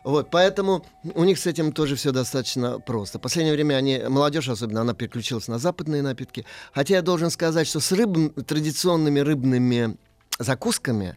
Вот, 0.04 0.30
поэтому 0.30 0.86
у 1.15 1.23
них 1.23 1.38
с 1.38 1.45
этим 1.45 1.71
тоже 1.71 1.95
все 1.95 2.12
достаточно 2.12 2.80
просто. 2.80 3.19
В 3.19 3.21
последнее 3.21 3.54
время 3.54 3.76
они, 3.76 4.02
молодежь 4.08 4.49
особенно, 4.49 4.82
она 4.82 4.93
переключилась 4.93 5.47
на 5.47 5.60
западные 5.60 6.02
напитки. 6.02 6.45
Хотя 6.73 6.95
я 6.95 7.02
должен 7.02 7.30
сказать, 7.30 7.67
что 7.67 7.80
с 7.80 7.91
рыб, 7.91 8.45
традиционными 8.45 9.19
рыбными 9.19 9.97
закусками 10.39 11.15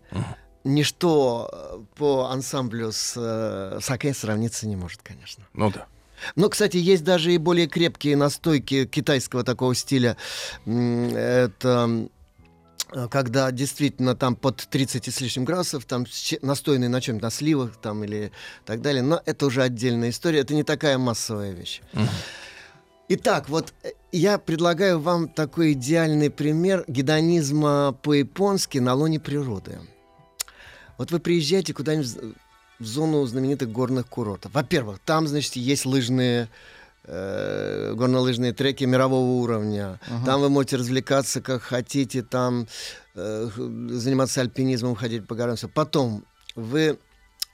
ничто 0.65 1.49
э, 1.53 1.79
по 1.97 2.27
ансамблю 2.31 2.93
с 2.93 3.15
э, 3.17 3.79
саке 3.81 4.13
сравниться 4.13 4.67
не 4.67 4.77
может, 4.77 5.03
конечно. 5.03 5.45
Ну 5.55 5.71
да. 5.71 5.87
Ну, 6.35 6.49
кстати, 6.49 6.77
есть 6.77 7.05
даже 7.05 7.33
и 7.33 7.39
более 7.39 7.67
крепкие 7.67 8.17
настойки 8.17 8.87
китайского 8.87 9.45
такого 9.45 9.75
стиля. 9.75 10.17
Это 10.65 12.09
э, 12.93 13.09
когда 13.11 13.51
действительно 13.51 14.15
там 14.15 14.37
под 14.37 14.57
30 14.69 15.13
с 15.13 15.21
лишним 15.21 15.45
градусов, 15.45 15.85
там 15.85 16.07
настойный 16.43 16.89
на 16.89 17.01
чем-то, 17.01 17.25
на 17.25 17.31
сливах 17.31 17.77
там 17.77 18.05
или 18.05 18.33
так 18.65 18.81
далее. 18.81 19.03
Но 19.03 19.21
это 19.25 19.47
уже 19.47 19.63
отдельная 19.63 20.11
история, 20.11 20.41
это 20.41 20.55
не 20.55 20.63
такая 20.63 20.99
массовая 20.99 21.53
вещь. 21.53 21.81
Итак, 23.09 23.49
вот 23.49 23.73
э, 23.85 23.91
я 24.11 24.37
предлагаю 24.39 24.99
вам 24.99 25.29
такой 25.29 25.73
идеальный 25.73 26.29
пример 26.29 26.85
гедонизма 26.89 27.97
по-японски 28.03 28.79
на 28.79 28.95
лоне 28.95 29.21
природы. 29.21 29.79
Вот 30.99 31.13
вы 31.13 31.21
приезжаете 31.21 31.73
куда-нибудь 31.73 32.35
в 32.79 32.85
зону 32.85 33.25
знаменитых 33.27 33.71
горных 33.71 34.07
курортов. 34.07 34.53
Во-первых, 34.53 34.99
там, 35.05 35.27
значит, 35.27 35.57
есть 35.57 35.87
лыжные 35.87 36.49
э, 37.05 37.95
горнолыжные 37.95 38.53
треки 38.53 38.85
мирового 38.85 39.41
уровня. 39.41 40.01
Uh-huh. 40.09 40.25
Там 40.25 40.41
вы 40.41 40.49
можете 40.49 40.77
развлекаться 40.77 41.41
как 41.41 41.63
хотите, 41.63 42.23
там 42.23 42.67
э, 43.15 43.49
заниматься 43.57 44.41
альпинизмом, 44.41 44.95
ходить 44.95 45.27
по 45.27 45.35
горам. 45.35 45.57
Все. 45.57 45.69
Потом 45.69 46.25
вы, 46.55 46.99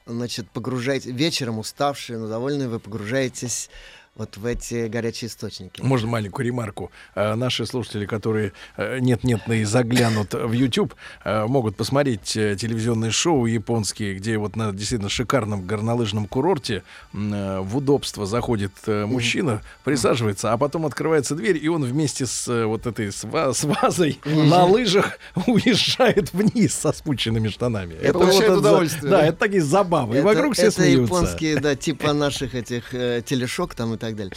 значит, 0.07 0.51
погружаете 0.51 1.13
вечером 1.13 1.59
уставшие, 1.59 2.19
но 2.19 2.29
довольные, 2.29 2.69
вы 2.69 2.81
погружаетесь 2.81 3.71
вот 4.15 4.37
в 4.37 4.45
эти 4.45 4.89
горячие 4.89 5.29
источники. 5.29 5.81
Можно 5.81 6.09
маленькую 6.09 6.47
ремарку. 6.47 6.91
А, 7.15 7.35
наши 7.35 7.65
слушатели, 7.65 8.05
которые 8.05 8.53
э, 8.77 8.99
нет-нет 8.99 9.49
и 9.49 9.65
заглянут 9.65 10.35
в 10.35 10.53
YouTube, 10.53 10.95
э, 11.25 11.47
могут 11.47 11.77
посмотреть 11.77 12.23
телевизионные 12.23 13.11
шоу 13.11 13.47
японские, 13.47 14.15
где 14.15 14.37
вот 14.37 14.55
на 14.55 14.73
действительно 14.73 15.09
шикарном 15.09 15.67
горнолыжном 15.67 16.27
курорте 16.27 16.83
в 17.13 17.77
удобство 17.77 18.27
заходит 18.27 18.73
мужчина, 18.87 19.63
присаживается, 19.85 20.53
а 20.53 20.59
потом 20.59 20.87
открывается 20.87 21.35
дверь, 21.35 21.59
и 21.63 21.69
он 21.69 21.85
вместе 21.85 22.27
с 22.27 22.67
вот 22.67 22.87
этой 22.87 23.11
с, 23.11 23.25
с 23.25 23.65
вазой 23.65 24.21
на 24.25 24.65
лыжах 24.65 25.19
уезжает 25.47 26.33
вниз 26.33 26.75
со 26.75 26.93
спущенными 26.93 27.49
штанами. 27.49 27.95
Это 27.95 28.15
получает 28.15 28.51
вот 28.51 28.59
удовольствие. 28.59 29.11
Да, 29.11 29.21
да, 29.21 29.27
это 29.27 29.39
такие 29.39 29.63
забавы. 29.63 30.17
Это, 30.17 30.29
и 30.29 30.35
вокруг 30.35 30.55
все 30.55 30.67
это 30.67 30.83
смеются. 30.83 31.15
японские, 31.15 31.61
да, 31.61 31.75
типа 31.75 32.13
наших 32.13 32.55
этих 32.55 32.95
э, 32.95 33.23
телешок 33.25 33.75
там 33.75 33.95
и 33.95 34.02
так 34.07 34.17
далее. 34.17 34.33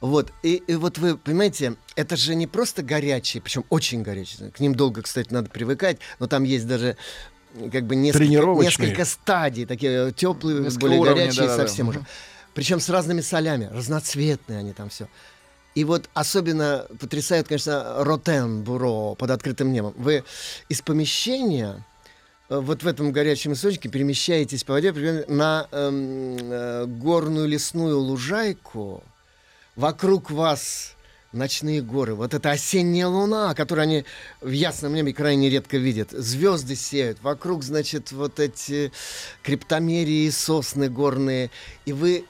Вот, 0.00 0.32
и, 0.42 0.56
и 0.66 0.74
вот 0.74 0.98
вы 0.98 1.16
понимаете, 1.16 1.76
это 1.94 2.16
же 2.16 2.34
не 2.34 2.46
просто 2.46 2.82
горячие, 2.82 3.42
причем 3.42 3.64
очень 3.70 4.02
горячие. 4.02 4.50
К 4.50 4.60
ним 4.60 4.74
долго, 4.74 5.02
кстати, 5.02 5.32
надо 5.32 5.48
привыкать, 5.48 5.98
но 6.18 6.26
там 6.26 6.44
есть 6.44 6.66
даже 6.66 6.96
как 7.72 7.84
бы 7.86 7.96
несколько, 7.96 8.24
несколько 8.24 9.04
стадий, 9.06 9.64
такие 9.64 10.12
теплые, 10.12 10.60
несколько 10.60 10.80
более 10.80 11.00
уровней, 11.00 11.20
горячие, 11.22 11.46
да, 11.46 11.56
совсем 11.56 11.86
да. 11.86 11.90
уже. 11.90 12.06
Причем 12.52 12.80
с 12.80 12.88
разными 12.88 13.22
солями, 13.22 13.70
разноцветные 13.72 14.58
они 14.58 14.72
там 14.72 14.90
все. 14.90 15.08
И 15.74 15.84
вот 15.84 16.08
особенно 16.14 16.86
потрясает, 17.00 17.48
конечно, 17.48 18.04
Ротен 18.04 18.62
Буро 18.62 19.14
под 19.14 19.30
открытым 19.30 19.72
небом. 19.72 19.94
Вы 19.96 20.24
из 20.70 20.80
помещения 20.80 21.72
э, 21.74 21.80
вот 22.48 22.82
в 22.82 22.86
этом 22.86 23.12
горячем 23.12 23.52
источнике 23.52 23.88
перемещаетесь 23.88 24.64
по 24.64 24.74
воде 24.74 24.92
на 25.28 25.66
эм, 25.72 26.36
э, 26.40 26.84
горную 26.86 27.48
лесную 27.48 27.98
лужайку, 27.98 29.02
вокруг 29.74 30.30
вас 30.30 30.94
ночные 31.32 31.82
горы, 31.82 32.14
вот 32.14 32.34
эта 32.34 32.50
осенняя 32.50 33.08
луна, 33.08 33.54
которую 33.54 33.82
они 33.82 34.04
в 34.40 34.50
ясном 34.50 34.94
небе 34.94 35.12
крайне 35.12 35.50
редко 35.50 35.76
видят, 35.76 36.10
звезды 36.12 36.76
сеют, 36.76 37.18
вокруг, 37.22 37.62
значит, 37.62 38.12
вот 38.12 38.40
эти 38.40 38.92
криптомерии, 39.42 40.30
сосны 40.30 40.88
горные, 40.88 41.50
и 41.84 41.92
вы 41.92 42.24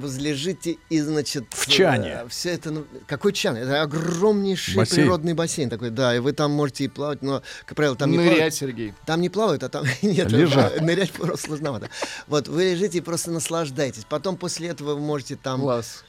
возлежите 0.00 0.78
и, 0.90 1.00
значит... 1.00 1.44
В 1.50 1.66
чане. 1.66 2.22
Э, 2.24 2.28
все 2.28 2.50
это... 2.50 2.70
Ну, 2.70 2.86
какой 3.06 3.32
чан? 3.32 3.56
Это 3.56 3.82
огромнейший 3.82 4.74
бассейн. 4.74 5.02
природный 5.02 5.34
бассейн 5.34 5.70
такой, 5.70 5.90
да, 5.90 6.14
и 6.14 6.18
вы 6.18 6.32
там 6.32 6.52
можете 6.52 6.84
и 6.84 6.88
плавать, 6.88 7.22
но, 7.22 7.42
как 7.64 7.76
правило, 7.76 7.96
там 7.96 8.10
не 8.10 8.18
Нырять, 8.18 8.32
плавают. 8.32 8.54
Сергей. 8.54 8.94
Там 9.06 9.20
не 9.20 9.28
плавают, 9.28 9.62
а 9.62 9.68
там... 9.68 9.84
Нет, 10.02 10.30
Лежат. 10.30 10.80
нырять 10.80 11.12
просто 11.12 11.46
сложновато. 11.46 11.90
Вот, 12.26 12.48
вы 12.48 12.64
лежите 12.64 12.98
и 12.98 13.00
просто 13.00 13.30
наслаждаетесь. 13.30 14.04
Потом 14.08 14.36
после 14.36 14.68
этого 14.68 14.94
вы 14.94 15.00
можете 15.00 15.36
там... 15.36 15.60
Класс 15.60 16.04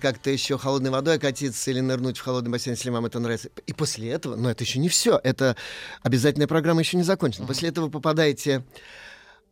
как-то 0.00 0.30
еще 0.30 0.58
холодной 0.58 0.90
водой 0.90 1.16
окатиться 1.16 1.70
или 1.70 1.78
нырнуть 1.80 2.18
в 2.18 2.22
холодный 2.22 2.50
бассейн, 2.50 2.74
если 2.74 2.90
вам 2.90 3.06
это 3.06 3.20
нравится. 3.20 3.48
И 3.66 3.72
после 3.72 4.10
этого, 4.10 4.34
но 4.34 4.50
это 4.50 4.64
еще 4.64 4.80
не 4.80 4.88
все, 4.88 5.20
это 5.22 5.56
обязательная 6.02 6.48
программа 6.48 6.80
еще 6.80 6.96
не 6.96 7.04
закончена. 7.04 7.44
Uh-huh. 7.44 7.48
После 7.48 7.68
этого 7.68 7.84
вы 7.84 7.90
попадаете 7.92 8.64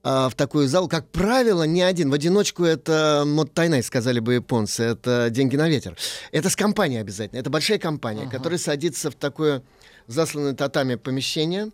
в 0.03 0.33
такую 0.35 0.67
залу, 0.67 0.89
как 0.89 1.09
правило, 1.09 1.65
не 1.65 1.83
один. 1.83 2.11
В 2.11 2.15
одиночку 2.15 2.65
это 2.65 3.25
моттайнай, 3.27 3.83
сказали 3.83 4.19
бы 4.21 4.35
японцы, 4.35 4.83
это 4.83 5.29
деньги 5.31 5.57
на 5.57 5.69
ветер. 5.69 5.97
Это 6.33 6.49
с 6.49 6.57
компанией 6.57 7.01
обязательно. 7.01 7.39
Это 7.39 7.51
большая 7.51 7.79
компания, 7.79 8.25
uh-huh. 8.25 8.31
которая 8.31 8.59
садится 8.59 9.11
в 9.11 9.15
такое 9.15 9.63
засланное 10.07 10.55
татами 10.55 10.95
помещение. 10.95 11.71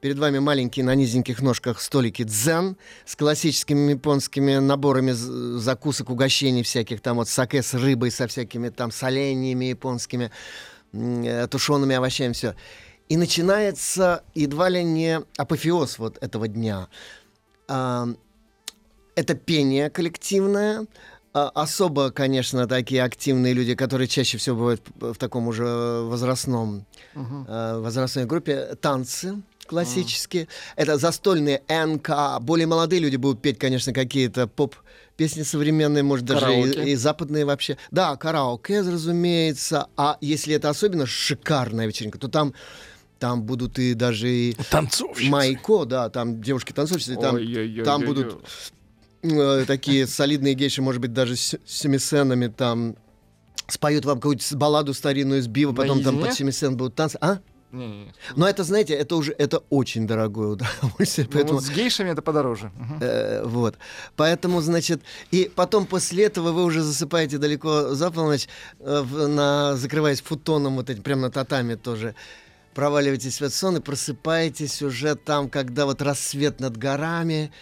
Перед 0.00 0.18
вами 0.18 0.38
маленькие 0.38 0.84
на 0.84 0.94
низеньких 0.94 1.42
ножках 1.42 1.80
столики 1.80 2.22
дзен 2.22 2.76
с 3.04 3.16
классическими 3.16 3.92
японскими 3.92 4.56
наборами 4.56 5.12
закусок, 5.12 6.08
угощений 6.08 6.62
всяких, 6.62 7.02
там 7.02 7.18
вот 7.18 7.28
саке 7.28 7.62
с 7.62 7.74
рыбой, 7.74 8.10
со 8.10 8.26
всякими 8.26 8.70
там 8.70 8.90
соленьями 8.92 9.66
японскими, 9.66 10.30
э, 10.94 11.46
тушеными 11.50 11.96
овощами, 11.96 12.32
все. 12.32 12.54
И 13.10 13.18
начинается 13.18 14.22
едва 14.34 14.70
ли 14.70 14.82
не 14.84 15.20
апофеоз 15.36 15.98
вот 15.98 16.16
этого 16.22 16.48
дня– 16.48 16.88
это 19.14 19.34
пение 19.34 19.90
коллективное, 19.90 20.86
а, 21.32 21.50
особо, 21.54 22.10
конечно, 22.10 22.66
такие 22.66 23.02
активные 23.04 23.52
люди, 23.52 23.74
которые 23.74 24.08
чаще 24.08 24.38
всего 24.38 24.56
бывают 24.56 24.82
в 24.98 25.14
таком 25.14 25.46
уже 25.46 25.64
возрастном, 26.02 26.86
uh-huh. 27.14 27.80
возрастной 27.80 28.24
группе, 28.24 28.76
танцы. 28.80 29.40
классические. 29.68 30.48
Это 30.74 30.98
застольные 30.98 31.62
НК. 31.68 32.40
Более 32.40 32.66
молодые 32.66 33.00
люди 33.00 33.16
будут 33.16 33.40
петь, 33.40 33.58
конечно, 33.58 33.92
какие-то 33.92 34.48
поп 34.48 34.74
песни 35.16 35.42
современные, 35.42 36.02
может, 36.02 36.24
даже 36.24 36.52
и, 36.52 36.92
и 36.92 36.94
западные 36.96 37.44
вообще. 37.44 37.76
Да, 37.90 38.16
караоке, 38.16 38.80
разумеется. 38.80 39.86
А 39.96 40.16
если 40.20 40.54
это 40.54 40.70
особенно 40.70 41.06
шикарная 41.06 41.86
вечеринка, 41.86 42.18
то 42.18 42.28
там 42.28 42.54
там 43.20 43.42
будут 43.42 43.78
и 43.78 43.94
даже 43.94 44.28
и 44.28 44.56
танцовщицы. 44.70 45.30
Майко, 45.30 45.84
да, 45.84 46.08
там 46.08 46.42
девушки-танцовщицы, 46.42 47.16
там, 47.16 47.38
там 47.84 48.04
будут 48.04 48.42
э, 49.22 49.64
такие 49.66 50.06
солидные 50.06 50.54
гейши, 50.54 50.82
может 50.82 51.00
быть, 51.00 51.12
даже 51.12 51.36
с 51.36 51.56
семисенами, 51.66 52.48
там 52.48 52.96
споют 53.68 54.04
вам 54.04 54.18
какую-то 54.18 54.56
балладу 54.56 54.94
старинную 54.94 55.40
из 55.40 55.46
бива, 55.46 55.72
потом 55.72 56.02
там 56.02 56.18
под 56.18 56.32
семисен 56.32 56.76
будут 56.76 56.96
танцы. 56.96 57.18
А? 57.20 57.38
Не, 57.72 57.86
не, 57.86 57.98
не. 58.04 58.14
Но 58.34 58.48
это, 58.48 58.64
знаете, 58.64 58.94
это 58.94 59.14
уже 59.14 59.32
это 59.32 59.58
очень 59.70 60.06
дорогое 60.06 60.48
удовольствие. 60.48 61.28
Ну, 61.30 61.32
поэтому... 61.32 61.60
вот 61.60 61.64
с 61.64 61.70
гейшами 61.70 62.10
это 62.10 62.20
подороже. 62.20 62.72
Э, 63.00 63.44
вот. 63.44 63.76
Поэтому, 64.16 64.60
значит, 64.60 65.02
и 65.30 65.48
потом 65.54 65.86
после 65.86 66.24
этого 66.24 66.50
вы 66.50 66.64
уже 66.64 66.82
засыпаете 66.82 67.38
далеко 67.38 67.94
за 67.94 68.10
полночь, 68.10 68.48
э, 68.80 69.04
на, 69.04 69.76
закрываясь 69.76 70.20
футоном 70.20 70.76
вот 70.76 70.90
этим, 70.90 71.02
прямо 71.04 71.22
на 71.22 71.30
татами 71.30 71.76
тоже 71.76 72.16
проваливаетесь 72.80 73.42
в 73.42 73.50
сон 73.50 73.76
и 73.76 73.80
просыпаетесь 73.80 74.80
уже 74.80 75.14
там, 75.14 75.50
когда 75.50 75.84
вот 75.84 76.00
рассвет 76.00 76.60
над 76.60 76.78
горами. 76.78 77.52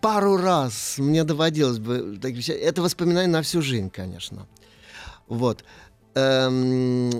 Пару 0.00 0.38
раз 0.38 0.94
мне 0.96 1.22
доводилось 1.22 1.78
бы... 1.78 2.18
Это 2.48 2.80
воспоминание 2.80 3.28
на 3.28 3.42
всю 3.42 3.60
жизнь, 3.60 3.90
конечно. 3.90 4.46
Вот. 5.26 5.64
Эм, 6.14 7.10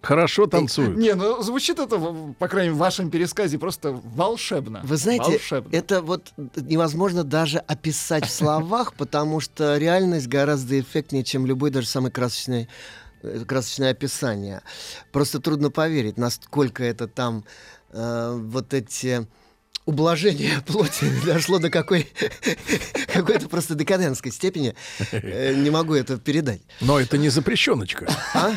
Хорошо 0.00 0.46
танцуют. 0.46 0.96
Не, 0.96 1.14
ну 1.14 1.42
звучит 1.42 1.80
это, 1.80 1.98
по 2.38 2.46
крайней 2.46 2.68
мере, 2.68 2.76
в 2.76 2.78
вашем 2.78 3.10
пересказе 3.10 3.58
просто 3.58 3.90
волшебно. 3.90 4.80
Вы 4.84 4.96
знаете, 4.98 5.24
волшебно. 5.24 5.76
это 5.76 6.02
вот 6.02 6.32
невозможно 6.54 7.24
даже 7.24 7.58
описать 7.58 8.26
в 8.26 8.30
словах, 8.30 8.94
потому 8.94 9.40
что 9.40 9.76
реальность 9.76 10.28
гораздо 10.28 10.78
эффектнее, 10.78 11.24
чем 11.24 11.46
любой 11.46 11.70
даже 11.70 11.88
самый 11.88 12.12
красочный 12.12 12.68
красочное 13.46 13.90
описание. 13.90 14.62
Просто 15.12 15.40
трудно 15.40 15.70
поверить, 15.70 16.18
насколько 16.18 16.84
это 16.84 17.08
там 17.08 17.44
э, 17.90 18.38
вот 18.38 18.74
эти 18.74 19.26
ублажение 19.84 20.60
плоти 20.66 21.10
дошло 21.26 21.58
до 21.58 21.70
какой, 21.70 22.08
какой-то 23.12 23.48
просто 23.48 23.74
декадентской 23.74 24.32
степени. 24.32 24.74
Э, 25.10 25.54
не 25.54 25.70
могу 25.70 25.94
это 25.94 26.18
передать. 26.18 26.60
Но 26.80 27.00
это 27.00 27.18
не 27.18 27.28
запрещеночка. 27.28 28.08
А? 28.34 28.52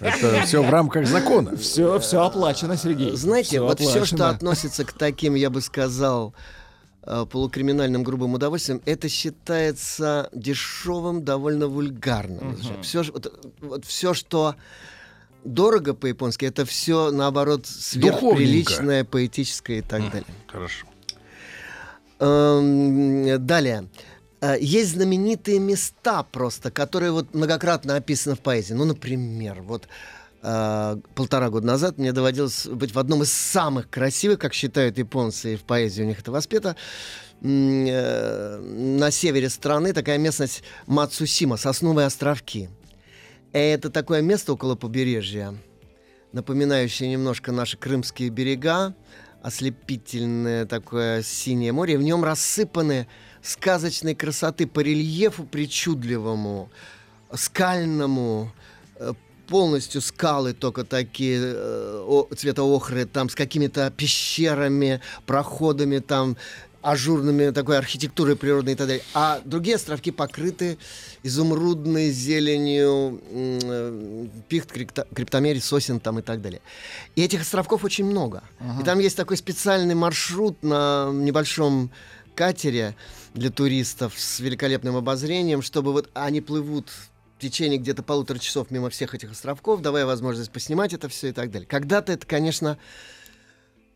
Это 0.00 0.42
все 0.44 0.62
в 0.62 0.70
рамках 0.70 1.06
закона. 1.06 1.56
Все, 1.56 1.98
все 2.00 2.22
оплачено, 2.22 2.76
Сергей. 2.76 3.16
Знаете, 3.16 3.48
все 3.48 3.60
вот 3.60 3.74
оплачено. 3.74 4.04
все, 4.04 4.16
что 4.16 4.28
относится 4.28 4.84
к 4.84 4.92
таким, 4.92 5.34
я 5.34 5.50
бы 5.50 5.60
сказал, 5.60 6.34
э, 6.34 6.59
полукриминальным 7.02 8.02
грубым 8.02 8.34
удовольствием, 8.34 8.82
это 8.84 9.08
считается 9.08 10.28
дешевым, 10.32 11.24
довольно 11.24 11.66
вульгарным. 11.66 12.52
Угу. 12.52 12.82
Все, 12.82 13.02
вот, 13.04 13.56
вот 13.60 13.84
все, 13.84 14.14
что 14.14 14.54
дорого 15.44 15.94
по-японски, 15.94 16.44
это 16.44 16.64
все, 16.64 17.10
наоборот, 17.10 17.66
сверхприличное, 17.66 19.04
поэтическое 19.04 19.78
и 19.78 19.82
так 19.82 20.02
далее. 20.10 20.34
Хорошо. 20.46 20.86
Эм, 22.18 23.46
далее. 23.46 23.88
Э, 24.40 24.56
есть 24.60 24.92
знаменитые 24.92 25.58
места 25.58 26.22
просто, 26.22 26.70
которые 26.70 27.12
вот 27.12 27.34
многократно 27.34 27.96
описаны 27.96 28.36
в 28.36 28.40
поэзии. 28.40 28.74
Ну, 28.74 28.84
например, 28.84 29.62
вот 29.62 29.84
э, 29.84 30.19
полтора 30.42 31.50
года 31.50 31.66
назад 31.66 31.98
мне 31.98 32.12
доводилось 32.12 32.66
быть 32.66 32.94
в 32.94 32.98
одном 32.98 33.22
из 33.22 33.32
самых 33.32 33.90
красивых, 33.90 34.38
как 34.38 34.54
считают 34.54 34.96
японцы, 34.96 35.54
и 35.54 35.56
в 35.56 35.64
поэзии 35.64 36.02
у 36.02 36.06
них 36.06 36.20
это 36.20 36.32
воспето, 36.32 36.76
э, 37.42 38.58
на 38.58 39.10
севере 39.10 39.50
страны 39.50 39.92
такая 39.92 40.18
местность 40.18 40.62
Мацусима, 40.86 41.56
Сосновые 41.56 42.06
островки. 42.06 42.70
Это 43.52 43.90
такое 43.90 44.22
место 44.22 44.54
около 44.54 44.76
побережья, 44.76 45.54
напоминающее 46.32 47.10
немножко 47.10 47.52
наши 47.52 47.76
крымские 47.76 48.30
берега, 48.30 48.94
ослепительное 49.42 50.66
такое 50.66 51.22
синее 51.22 51.72
море. 51.72 51.98
В 51.98 52.02
нем 52.02 52.24
рассыпаны 52.24 53.08
сказочной 53.42 54.14
красоты 54.14 54.66
по 54.66 54.80
рельефу 54.80 55.44
причудливому, 55.44 56.70
скальному, 57.34 58.52
э, 58.96 59.12
полностью 59.50 60.00
скалы 60.00 60.54
только 60.54 60.84
такие 60.84 61.40
э, 61.42 62.22
цвета 62.36 62.62
охры, 62.62 63.04
там 63.04 63.28
с 63.28 63.34
какими-то 63.34 63.90
пещерами, 63.90 65.00
проходами, 65.26 65.98
там 65.98 66.36
ажурными 66.82 67.50
такой 67.50 67.76
архитектурой 67.76 68.36
природной 68.36 68.72
и 68.72 68.76
так 68.76 68.86
далее. 68.86 69.04
А 69.12 69.40
другие 69.44 69.74
островки 69.74 70.12
покрыты 70.12 70.78
изумрудной 71.24 72.10
зеленью 72.10 73.20
э, 73.28 74.26
пихт, 74.48 74.70
криптомерий, 74.72 75.60
сосен 75.60 75.98
там 75.98 76.20
и 76.20 76.22
так 76.22 76.40
далее. 76.40 76.62
И 77.16 77.22
этих 77.22 77.42
островков 77.42 77.84
очень 77.84 78.04
много. 78.04 78.44
Ага. 78.60 78.80
И 78.80 78.84
там 78.84 79.00
есть 79.00 79.16
такой 79.16 79.36
специальный 79.36 79.96
маршрут 79.96 80.62
на 80.62 81.10
небольшом 81.12 81.90
катере 82.36 82.94
для 83.34 83.50
туристов 83.50 84.14
с 84.16 84.38
великолепным 84.38 84.94
обозрением, 84.96 85.60
чтобы 85.60 85.92
вот 85.92 86.08
они 86.14 86.40
плывут 86.40 86.88
течение 87.40 87.78
где-то 87.78 88.02
полутора 88.02 88.38
часов 88.38 88.70
мимо 88.70 88.90
всех 88.90 89.14
этих 89.14 89.32
островков, 89.32 89.80
давая 89.80 90.06
возможность 90.06 90.50
поснимать 90.50 90.92
это 90.92 91.08
все 91.08 91.28
и 91.28 91.32
так 91.32 91.50
далее. 91.50 91.66
Когда-то 91.66 92.12
это, 92.12 92.26
конечно, 92.26 92.78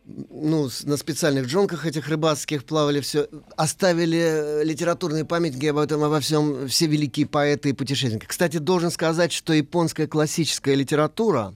ну, 0.06 0.68
на 0.84 0.96
специальных 0.96 1.46
джонках 1.46 1.86
этих 1.86 2.08
рыбацких 2.08 2.64
плавали 2.64 3.00
все, 3.00 3.28
оставили 3.56 4.18
э, 4.18 4.64
литературные 4.64 5.24
памятники 5.24 5.66
об 5.66 5.78
этом, 5.78 6.02
обо 6.04 6.20
всем, 6.20 6.68
все 6.68 6.86
великие 6.86 7.26
поэты 7.26 7.70
и 7.70 7.72
путешественники. 7.72 8.26
Кстати, 8.26 8.58
должен 8.58 8.90
сказать, 8.90 9.32
что 9.32 9.52
японская 9.52 10.06
классическая 10.06 10.74
литература 10.74 11.54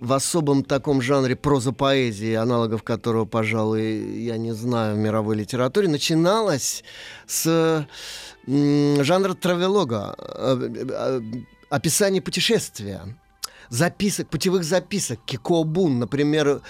в 0.00 0.12
особом 0.12 0.64
таком 0.64 1.02
жанре 1.02 1.36
проза-поэзии, 1.36 2.34
аналогов 2.34 2.82
которого, 2.82 3.24
пожалуй, 3.24 4.22
я 4.22 4.36
не 4.36 4.52
знаю 4.52 4.96
в 4.96 4.98
мировой 4.98 5.36
литературе, 5.36 5.88
начиналась 5.88 6.84
с 7.26 7.86
жанра 8.46 9.34
травелога, 9.34 10.14
э, 10.18 10.56
э, 10.90 11.20
описание 11.70 12.22
путешествия 12.22 13.16
записок, 13.68 14.30
путевых 14.30 14.64
записок, 14.64 15.20
кикобун, 15.26 15.98
например, 15.98 16.62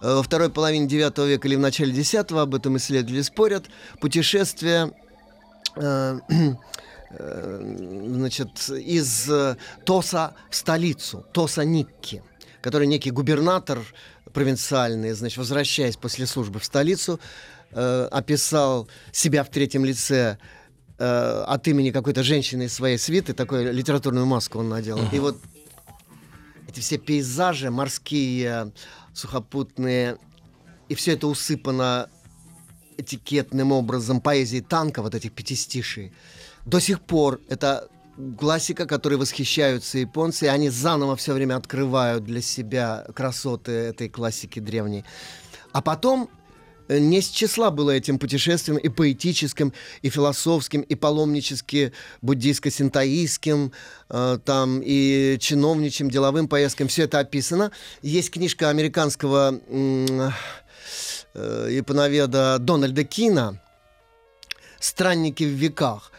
Э, 0.00 0.16
во 0.16 0.22
второй 0.22 0.50
половине 0.50 0.86
IX 0.86 1.26
века 1.26 1.48
или 1.48 1.56
в 1.56 1.60
начале 1.60 1.92
X 1.92 2.14
об 2.14 2.54
этом 2.54 2.76
исследователи 2.76 3.22
спорят, 3.22 3.66
путешествие 4.00 4.92
э, 5.76 6.18
э, 7.10 8.06
значит, 8.08 8.68
из 8.68 9.30
Тоса 9.84 10.34
в 10.50 10.56
столицу, 10.56 11.24
Тоса 11.32 11.64
Никки, 11.64 12.22
который 12.60 12.86
некий 12.86 13.10
губернатор 13.10 13.78
провинциальный, 14.32 15.12
значит, 15.12 15.38
возвращаясь 15.38 15.96
после 15.96 16.26
службы 16.26 16.58
в 16.58 16.64
столицу, 16.64 17.20
описал 17.72 18.88
себя 19.12 19.42
в 19.44 19.50
третьем 19.50 19.84
лице 19.84 20.38
от 20.98 21.68
имени 21.68 21.90
какой-то 21.90 22.22
женщины 22.22 22.64
из 22.64 22.74
своей 22.74 22.98
свиты, 22.98 23.34
такую 23.34 23.72
литературную 23.72 24.26
маску 24.26 24.58
он 24.60 24.68
надел. 24.68 24.98
Uh-huh. 24.98 25.16
И 25.16 25.18
вот 25.18 25.38
эти 26.68 26.80
все 26.80 26.98
пейзажи 26.98 27.70
морские, 27.70 28.72
сухопутные, 29.12 30.16
и 30.88 30.94
все 30.94 31.12
это 31.12 31.26
усыпано 31.26 32.08
этикетным 32.96 33.72
образом 33.72 34.20
поэзии 34.20 34.60
танка, 34.60 35.02
вот 35.02 35.14
этих 35.14 35.32
пятистишей. 35.32 36.12
До 36.64 36.80
сих 36.80 37.00
пор 37.00 37.40
это 37.48 37.88
классика, 38.38 38.86
которой 38.86 39.14
восхищаются 39.14 39.98
японцы, 39.98 40.46
и 40.46 40.48
они 40.48 40.70
заново 40.70 41.16
все 41.16 41.32
время 41.32 41.56
открывают 41.56 42.24
для 42.24 42.40
себя 42.40 43.06
красоты 43.14 43.72
этой 43.72 44.08
классики 44.08 44.58
древней. 44.60 45.04
А 45.72 45.82
потом 45.82 46.30
не 46.88 47.20
с 47.20 47.28
числа 47.28 47.70
было 47.70 47.90
этим 47.90 48.18
путешествием 48.18 48.78
и 48.78 48.88
поэтическим, 48.88 49.72
и 50.02 50.08
философским, 50.08 50.82
и 50.82 50.94
паломнически 50.94 51.92
буддийско-синтаистским, 52.22 53.72
э, 54.08 54.38
там, 54.44 54.80
и 54.84 55.36
чиновничьим, 55.40 56.10
деловым 56.10 56.48
поездкам. 56.48 56.88
Все 56.88 57.04
это 57.04 57.18
описано. 57.18 57.72
Есть 58.02 58.30
книжка 58.30 58.70
американского 58.70 59.60
э, 59.68 60.30
японоведа 61.70 62.58
Дональда 62.60 63.04
Кина 63.04 63.60
«Странники 64.78 65.44
в 65.44 65.50
веках». 65.50 66.12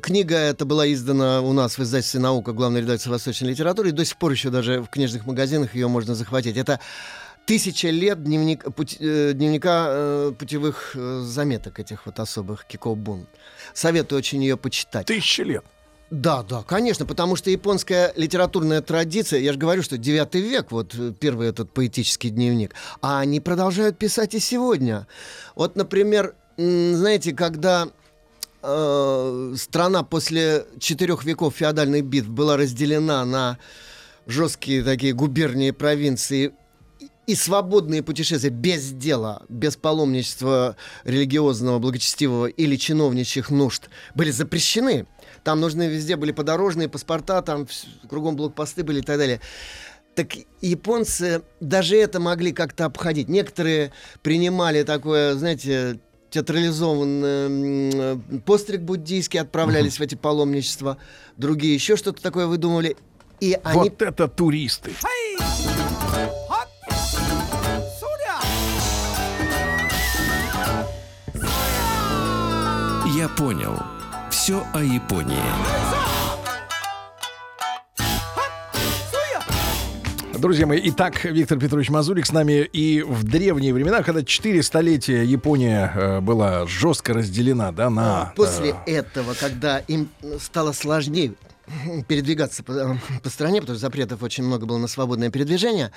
Книга 0.00 0.36
эта 0.36 0.64
была 0.64 0.90
издана 0.92 1.42
у 1.42 1.52
нас 1.52 1.78
в 1.78 1.82
издательстве 1.82 2.20
«Наука», 2.20 2.52
главной 2.52 2.80
редакции 2.80 3.10
восточной 3.10 3.50
литературы, 3.50 3.90
и 3.90 3.92
до 3.92 4.04
сих 4.04 4.16
пор 4.16 4.32
еще 4.32 4.50
даже 4.50 4.80
в 4.80 4.88
книжных 4.88 5.26
магазинах 5.26 5.74
ее 5.74 5.88
можно 5.88 6.14
захватить. 6.14 6.56
Это 6.56 6.80
тысяча 7.46 7.88
лет 7.90 8.22
дневник, 8.22 8.72
путь, 8.74 8.96
э, 9.00 9.32
дневника 9.34 9.86
э, 9.88 10.32
путевых 10.38 10.92
э, 10.94 11.20
заметок 11.24 11.78
этих 11.80 12.06
вот 12.06 12.18
особых 12.20 12.64
Кикобун. 12.64 13.26
Советую 13.74 14.18
очень 14.18 14.42
ее 14.42 14.56
почитать. 14.56 15.06
Тысяча 15.06 15.42
лет. 15.42 15.64
Да, 16.10 16.42
да, 16.42 16.62
конечно, 16.62 17.06
потому 17.06 17.34
что 17.34 17.50
японская 17.50 18.12
литературная 18.16 18.80
традиция, 18.82 19.40
я 19.40 19.52
же 19.52 19.58
говорю, 19.58 19.82
что 19.82 19.98
9 19.98 20.34
век, 20.34 20.70
вот 20.70 20.94
первый 21.18 21.48
этот 21.48 21.72
поэтический 21.72 22.30
дневник, 22.30 22.74
а 23.00 23.20
они 23.20 23.40
продолжают 23.40 23.98
писать 23.98 24.34
и 24.34 24.38
сегодня. 24.38 25.06
Вот, 25.56 25.76
например, 25.76 26.34
знаете, 26.56 27.32
когда 27.32 27.88
э, 28.64 29.54
страна 29.56 30.02
после 30.02 30.66
четырех 30.78 31.24
веков 31.24 31.56
феодальных 31.56 32.04
битв 32.04 32.28
была 32.28 32.56
разделена 32.56 33.24
на 33.24 33.58
жесткие 34.26 34.82
такие 34.82 35.12
губернии, 35.12 35.70
провинции 35.70 36.54
и 37.26 37.34
свободные 37.34 38.02
путешествия 38.02 38.50
без 38.50 38.90
дела, 38.90 39.42
без 39.48 39.76
паломничества 39.76 40.76
религиозного, 41.04 41.78
благочестивого 41.78 42.46
или 42.46 42.76
чиновничьих 42.76 43.50
нужд 43.50 43.88
были 44.14 44.30
запрещены. 44.30 45.06
Там 45.42 45.60
нужны 45.60 45.88
везде 45.88 46.16
были 46.16 46.32
подорожные 46.32 46.88
паспорта, 46.88 47.42
там 47.42 47.66
кругом 48.08 48.36
блокпосты 48.36 48.82
были 48.82 49.00
и 49.00 49.02
так 49.02 49.18
далее. 49.18 49.40
Так 50.14 50.28
японцы 50.60 51.42
даже 51.60 51.96
это 51.96 52.20
могли 52.20 52.52
как-то 52.52 52.84
обходить. 52.84 53.28
Некоторые 53.28 53.92
принимали 54.22 54.82
такое, 54.82 55.34
знаете, 55.34 55.98
театрализованный 56.34 58.40
постриг 58.40 58.80
буддийский, 58.80 59.40
отправлялись 59.40 59.94
uh-huh. 59.94 59.98
в 59.98 60.02
эти 60.02 60.16
паломничества. 60.16 60.98
Другие 61.36 61.74
еще 61.74 61.96
что-то 61.96 62.20
такое 62.20 62.48
выдумывали. 62.48 62.96
И 63.38 63.56
они... 63.62 63.78
Вот 63.78 64.02
это 64.02 64.26
туристы. 64.26 64.90
Я 73.16 73.28
понял. 73.28 73.80
Все 74.30 74.66
о 74.74 74.82
Японии. 74.82 76.03
Друзья 80.44 80.66
мои, 80.66 80.78
итак, 80.84 81.24
Виктор 81.24 81.58
Петрович 81.58 81.88
Мазурик 81.88 82.26
с 82.26 82.30
нами. 82.30 82.68
И 82.70 83.00
в 83.00 83.24
древние 83.24 83.72
времена, 83.72 84.02
когда 84.02 84.22
четыре 84.22 84.62
столетия 84.62 85.24
Япония 85.24 85.90
э, 85.94 86.20
была 86.20 86.66
жестко 86.66 87.14
разделена, 87.14 87.72
да, 87.72 87.88
на... 87.88 88.34
После 88.36 88.74
э... 88.84 88.92
этого, 88.92 89.32
когда 89.32 89.78
им 89.78 90.10
стало 90.38 90.72
сложнее 90.72 91.32
передвигаться 92.08 92.62
по, 92.62 92.98
по 93.22 93.30
стране, 93.30 93.60
потому 93.60 93.76
что 93.76 93.86
запретов 93.86 94.22
очень 94.22 94.44
много 94.44 94.66
было 94.66 94.78
на 94.78 94.88
свободное 94.88 95.30
передвижение, 95.30 95.92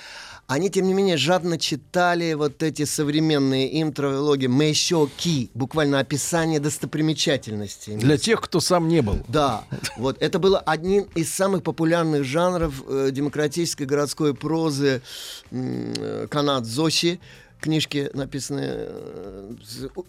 они, 0.46 0.70
тем 0.70 0.86
не 0.86 0.94
менее, 0.94 1.16
жадно 1.16 1.58
читали 1.58 2.34
вот 2.34 2.62
эти 2.62 2.84
современные 2.84 3.68
им 3.68 3.92
травологи 3.92 4.46
мэйшоки, 4.46 5.50
буквально 5.54 6.00
описание 6.00 6.60
достопримечательностей. 6.60 7.96
Для 7.96 8.16
тех, 8.16 8.40
кто 8.40 8.60
сам 8.60 8.88
не 8.88 9.02
был. 9.02 9.18
Да, 9.28 9.64
вот 9.96 10.16
это 10.20 10.38
было 10.38 10.58
одним 10.58 11.04
из 11.14 11.32
самых 11.32 11.62
популярных 11.62 12.24
жанров 12.24 12.82
э, 12.86 13.10
демократической 13.12 13.84
городской 13.84 14.34
прозы 14.34 15.02
э, 15.50 16.26
канат 16.30 16.64
Зоши, 16.64 17.18
книжки 17.60 18.10
написаны 18.14 18.62
э, 18.64 19.54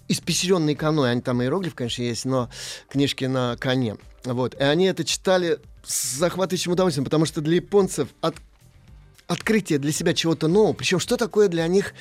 испещренные 0.08 0.76
каной, 0.76 1.12
они 1.12 1.22
там 1.22 1.42
иероглиф, 1.42 1.76
конечно, 1.76 2.02
есть, 2.04 2.26
но 2.26 2.50
книжки 2.90 3.26
на 3.26 3.58
коне. 3.58 3.98
Вот. 4.24 4.56
И 4.56 4.64
они 4.64 4.86
это 4.86 5.04
читали 5.04 5.60
с 5.84 6.18
захватывающим 6.18 6.72
удовольствием, 6.72 7.06
потому 7.06 7.26
что 7.26 7.42
для 7.42 7.56
японцев 7.56 8.10
от, 8.22 8.36
открытие 9.28 9.80
для 9.80 9.92
себя 9.92 10.14
чего-то 10.14 10.48
нового, 10.48 10.74
причем 10.74 11.00
что 11.00 11.18
такое 11.18 11.48
для 11.48 11.68
них 11.68 11.94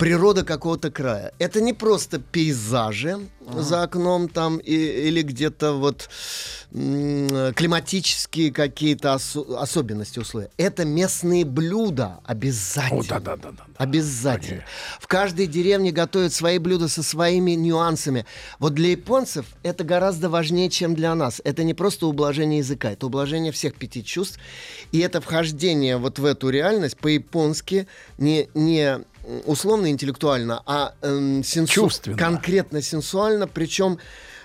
природа 0.00 0.44
какого-то 0.44 0.90
края. 0.90 1.32
Это 1.38 1.60
не 1.60 1.74
просто 1.74 2.18
пейзажи 2.18 3.18
ага. 3.46 3.62
за 3.62 3.82
окном 3.82 4.28
там 4.30 4.56
и, 4.56 4.74
или 4.74 5.20
где-то 5.20 5.74
вот 5.74 6.08
климатические 6.72 8.52
какие-то 8.52 9.14
ос- 9.14 9.36
особенности 9.36 10.18
условия. 10.18 10.50
Это 10.56 10.84
местные 10.84 11.44
блюда 11.44 12.20
обязательно. 12.24 13.00
О, 13.00 13.04
да, 13.08 13.20
да, 13.20 13.36
да, 13.36 13.50
да, 13.50 13.64
обязательно. 13.76 14.60
Конечно. 14.60 15.00
В 15.00 15.06
каждой 15.06 15.46
деревне 15.46 15.90
готовят 15.90 16.32
свои 16.32 16.58
блюда 16.58 16.88
со 16.88 17.02
своими 17.02 17.50
нюансами. 17.50 18.24
Вот 18.58 18.72
для 18.74 18.92
японцев 18.92 19.46
это 19.62 19.84
гораздо 19.84 20.30
важнее, 20.30 20.70
чем 20.70 20.94
для 20.94 21.14
нас. 21.14 21.42
Это 21.44 21.62
не 21.62 21.74
просто 21.74 22.06
ублажение 22.06 22.60
языка, 22.60 22.92
это 22.92 23.06
ублажение 23.06 23.52
всех 23.52 23.74
пяти 23.74 24.02
чувств. 24.02 24.38
И 24.92 25.00
это 25.00 25.20
вхождение 25.20 25.98
вот 25.98 26.18
в 26.18 26.24
эту 26.24 26.48
реальность 26.48 26.96
по-японски 26.96 27.86
не, 28.16 28.48
не 28.54 29.00
условно 29.44 29.90
интеллектуально, 29.90 30.62
а 30.66 30.94
э, 31.02 31.42
сенсу... 31.44 31.90
конкретно 32.16 32.82
сенсуально, 32.82 33.46
причем 33.46 33.98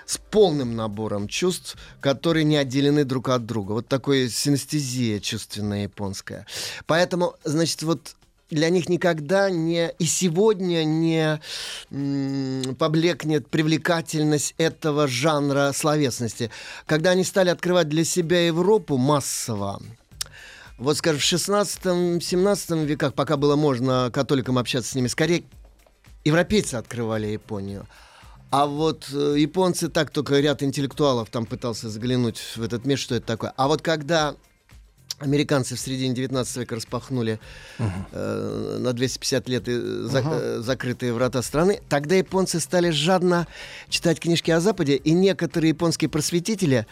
с 0.05 0.17
полным 0.17 0.75
набором 0.75 1.27
чувств, 1.27 1.77
которые 1.99 2.43
не 2.43 2.57
отделены 2.57 3.05
друг 3.05 3.29
от 3.29 3.45
друга. 3.45 3.73
Вот 3.73 3.87
такое 3.87 4.29
синестезия 4.29 5.19
чувственная 5.19 5.83
японская. 5.83 6.45
Поэтому, 6.85 7.35
значит, 7.43 7.81
вот 7.83 8.15
для 8.51 8.69
них 8.69 8.89
никогда 8.89 9.49
не 9.49 9.89
и 9.97 10.05
сегодня 10.05 10.83
не 10.83 11.39
м, 11.91 12.75
поблекнет 12.75 13.47
привлекательность 13.49 14.53
этого 14.57 15.07
жанра 15.07 15.71
словесности. 15.73 16.51
Когда 16.85 17.11
они 17.11 17.23
стали 17.23 17.49
открывать 17.49 17.89
для 17.89 18.05
себя 18.05 18.45
Европу 18.45 18.97
массово, 18.97 19.81
вот, 20.77 20.97
скажем, 20.97 21.19
в 21.19 21.23
16-17 21.23 22.85
веках, 22.85 23.13
пока 23.13 23.37
было 23.37 23.55
можно 23.55 24.09
католикам 24.13 24.57
общаться 24.57 24.91
с 24.91 24.95
ними, 24.95 25.07
скорее 25.07 25.43
европейцы 26.23 26.75
открывали 26.75 27.27
Японию. 27.27 27.87
А 28.51 28.67
вот 28.67 29.09
э, 29.11 29.35
японцы 29.37 29.89
так 29.89 30.11
только 30.11 30.39
ряд 30.39 30.63
интеллектуалов 30.63 31.29
там 31.29 31.45
пытался 31.45 31.89
заглянуть 31.89 32.39
в 32.55 32.61
этот 32.61 32.85
мир, 32.85 32.97
что 32.97 33.15
это 33.15 33.25
такое. 33.25 33.53
А 33.57 33.67
вот 33.67 33.81
когда 33.81 34.35
американцы 35.19 35.75
в 35.75 35.79
середине 35.79 36.13
19 36.13 36.57
века 36.57 36.75
распахнули 36.75 37.39
uh-huh. 37.79 37.89
э, 38.11 38.77
на 38.79 38.93
250 38.93 39.49
лет 39.49 39.63
э, 39.67 39.71
за, 40.03 40.19
uh-huh. 40.19 40.29
э, 40.31 40.59
закрытые 40.61 41.13
врата 41.13 41.41
страны, 41.41 41.81
тогда 41.89 42.15
японцы 42.15 42.59
стали 42.59 42.91
жадно 42.91 43.47
читать 43.89 44.19
книжки 44.19 44.51
о 44.51 44.59
Западе, 44.59 44.95
и 44.95 45.11
некоторые 45.11 45.69
японские 45.69 46.09
просветители, 46.09 46.85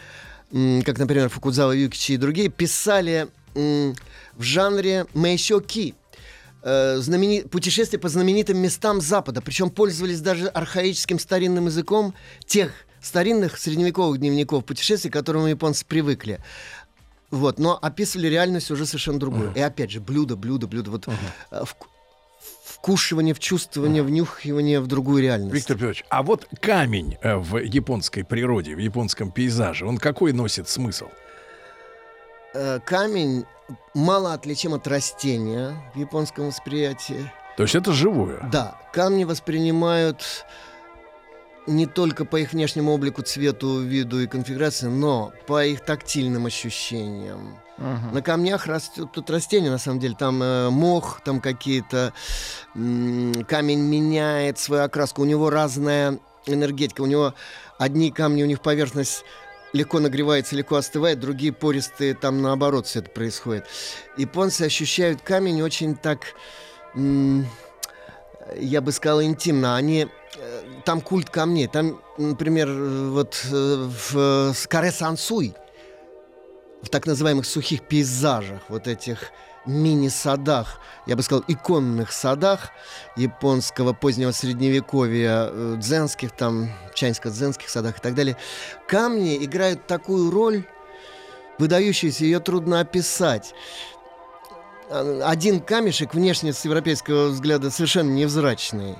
как, 0.50 0.98
например, 0.98 1.28
Фукудзава 1.28 1.72
Юкичи 1.72 2.12
и 2.12 2.16
другие, 2.16 2.48
писали 2.48 3.28
в 3.54 4.42
жанре 4.42 5.06
мэйшоки, 5.14 5.94
э, 6.62 6.96
знамени... 6.98 7.42
путешествия 7.42 7.98
по 7.98 8.08
знаменитым 8.08 8.58
местам 8.58 9.00
Запада. 9.00 9.40
Причем 9.40 9.70
пользовались 9.70 10.20
даже 10.20 10.48
архаическим 10.48 11.18
старинным 11.18 11.66
языком 11.66 12.14
тех 12.46 12.72
старинных 13.00 13.58
средневековых 13.58 14.18
дневников 14.18 14.64
путешествий, 14.64 15.10
к 15.10 15.14
которым 15.14 15.46
японцы 15.46 15.84
привыкли. 15.84 16.40
Вот, 17.30 17.58
но 17.58 17.78
описывали 17.80 18.28
реальность 18.28 18.70
уже 18.70 18.86
совершенно 18.86 19.18
другую. 19.18 19.50
Uh-huh. 19.50 19.58
И 19.58 19.60
опять 19.60 19.90
же, 19.90 20.00
блюдо, 20.00 20.36
блюдо, 20.36 20.66
блюдо. 20.66 20.90
Вот 20.90 21.06
uh-huh. 21.06 21.66
в, 21.66 21.76
вкушивание, 22.64 23.34
вчувствование, 23.34 24.02
внюхивание 24.02 24.80
в 24.80 24.86
другую 24.86 25.22
реальность. 25.22 25.54
Виктор 25.54 25.76
Петрович, 25.76 26.04
а 26.10 26.22
вот 26.22 26.46
камень 26.60 27.16
э, 27.22 27.36
в 27.36 27.58
японской 27.58 28.24
природе, 28.24 28.74
в 28.74 28.78
японском 28.78 29.30
пейзаже, 29.30 29.86
он 29.86 29.98
какой 29.98 30.32
носит 30.32 30.68
смысл? 30.68 31.06
Э, 32.54 32.78
камень 32.78 33.44
мало 33.94 34.32
отличим 34.32 34.74
от 34.74 34.86
растения 34.86 35.74
в 35.94 35.98
японском 35.98 36.46
восприятии. 36.46 37.30
То 37.56 37.64
есть 37.64 37.74
это 37.74 37.92
живое? 37.92 38.48
Да. 38.50 38.76
Камни 38.92 39.24
воспринимают 39.24 40.46
не 41.66 41.86
только 41.86 42.24
по 42.24 42.36
их 42.36 42.52
внешнему 42.52 42.92
облику, 42.92 43.22
цвету, 43.22 43.80
виду 43.80 44.20
и 44.20 44.26
конфигурации, 44.26 44.86
но 44.86 45.32
по 45.46 45.64
их 45.64 45.80
тактильным 45.84 46.46
ощущениям. 46.46 47.58
Uh-huh. 47.78 48.12
На 48.12 48.22
камнях 48.22 48.66
растет 48.66 49.10
тут 49.12 49.30
растения, 49.30 49.70
на 49.70 49.78
самом 49.78 49.98
деле. 49.98 50.14
Там 50.16 50.42
э, 50.42 50.70
мох, 50.70 51.22
там 51.24 51.40
какие-то... 51.40 52.12
М- 52.76 53.44
камень 53.48 53.80
меняет 53.80 54.58
свою 54.58 54.84
окраску. 54.84 55.22
У 55.22 55.24
него 55.24 55.50
разная 55.50 56.18
энергетика. 56.46 57.00
У 57.00 57.06
него 57.06 57.34
одни 57.78 58.12
камни, 58.12 58.42
у 58.42 58.46
них 58.46 58.60
поверхность 58.60 59.24
легко 59.74 59.98
нагревается, 59.98 60.56
легко 60.56 60.76
остывает, 60.76 61.20
другие 61.20 61.52
пористые, 61.52 62.14
там 62.14 62.40
наоборот 62.40 62.86
все 62.86 63.00
это 63.00 63.10
происходит. 63.10 63.66
Японцы 64.16 64.62
ощущают 64.62 65.20
камень 65.20 65.60
очень 65.62 65.96
так, 65.96 66.20
я 66.94 68.80
бы 68.80 68.92
сказал, 68.92 69.22
интимно. 69.22 69.76
Они 69.76 70.06
э, 70.36 70.62
там 70.84 71.00
культ 71.00 71.28
камней. 71.28 71.66
Там, 71.66 72.00
например, 72.18 72.70
вот 72.70 73.44
э, 73.50 73.90
в 74.10 74.54
Каре 74.68 74.92
Сансуй, 74.92 75.54
в 76.82 76.88
так 76.88 77.06
называемых 77.06 77.44
сухих 77.44 77.82
пейзажах, 77.82 78.60
вот 78.68 78.86
этих 78.86 79.32
мини-садах, 79.66 80.80
я 81.06 81.16
бы 81.16 81.22
сказал, 81.22 81.44
иконных 81.48 82.12
садах 82.12 82.70
японского 83.16 83.92
позднего 83.92 84.32
средневековья, 84.32 85.48
э, 85.50 85.76
дзенских, 85.78 86.32
там, 86.32 86.70
чайнско-дзенских 86.94 87.68
садах 87.68 87.98
и 87.98 88.00
так 88.00 88.14
далее, 88.14 88.36
камни 88.86 89.42
играют 89.44 89.86
такую 89.86 90.30
роль, 90.30 90.64
выдающуюся, 91.58 92.24
ее 92.24 92.40
трудно 92.40 92.80
описать. 92.80 93.54
А, 94.90 95.22
один 95.24 95.60
камешек 95.60 96.14
внешне 96.14 96.52
с 96.52 96.64
европейского 96.64 97.28
взгляда 97.28 97.70
совершенно 97.70 98.10
невзрачный. 98.10 98.96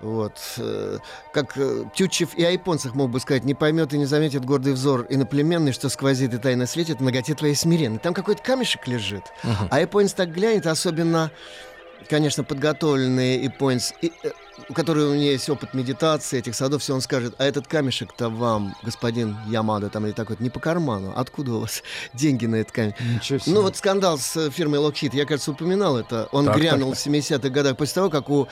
Вот. 0.00 0.38
Э, 0.56 0.98
как 1.32 1.56
э, 1.56 1.84
Тютчев 1.94 2.34
и 2.34 2.44
о 2.44 2.50
японцах 2.50 2.94
мог 2.94 3.10
бы 3.10 3.20
сказать, 3.20 3.44
не 3.44 3.54
поймет 3.54 3.92
и 3.92 3.98
не 3.98 4.06
заметит 4.06 4.44
гордый 4.44 4.72
взор 4.72 5.06
иноплеменный, 5.08 5.72
что 5.72 5.88
сквозит 5.88 6.32
и 6.32 6.38
тайно 6.38 6.66
светит 6.66 7.00
в 7.00 7.02
ноготе 7.02 7.34
твоей 7.34 7.54
смиренной. 7.54 7.98
Там 7.98 8.14
какой-то 8.14 8.42
камешек 8.42 8.86
лежит. 8.86 9.24
Uh-huh. 9.42 9.68
А 9.70 9.80
японец 9.80 10.14
так 10.14 10.32
глянет, 10.32 10.66
особенно 10.66 11.30
конечно, 12.08 12.44
подготовленный 12.44 13.42
японец, 13.44 13.92
и, 14.00 14.12
э, 14.22 14.30
у 14.68 14.74
которого 14.74 15.10
у 15.10 15.14
него 15.14 15.30
есть 15.30 15.48
опыт 15.48 15.74
медитации, 15.74 16.38
этих 16.38 16.54
садов, 16.54 16.82
все 16.82 16.94
он 16.94 17.00
скажет, 17.00 17.34
а 17.38 17.44
этот 17.44 17.66
камешек-то 17.66 18.28
вам, 18.28 18.74
господин 18.82 19.36
Ямада, 19.48 19.88
там 19.88 20.06
или 20.06 20.12
такой, 20.12 20.36
не 20.38 20.50
по 20.50 20.60
карману. 20.60 21.12
Откуда 21.16 21.54
у 21.54 21.60
вас 21.60 21.82
деньги 22.14 22.46
на 22.46 22.56
этот 22.56 22.72
камень? 22.72 22.94
Ну 23.46 23.62
вот 23.62 23.76
скандал 23.76 24.18
с 24.18 24.36
э, 24.36 24.50
фирмой 24.50 24.80
Lockheed, 24.80 25.10
я, 25.14 25.24
кажется, 25.26 25.52
упоминал 25.52 25.96
это. 25.96 26.28
Он 26.32 26.46
так, 26.46 26.56
грянул 26.56 26.90
так. 26.90 26.98
в 26.98 27.06
70-х 27.06 27.48
годах 27.48 27.76
после 27.76 27.94
того, 27.94 28.10
как 28.10 28.30
у 28.30 28.48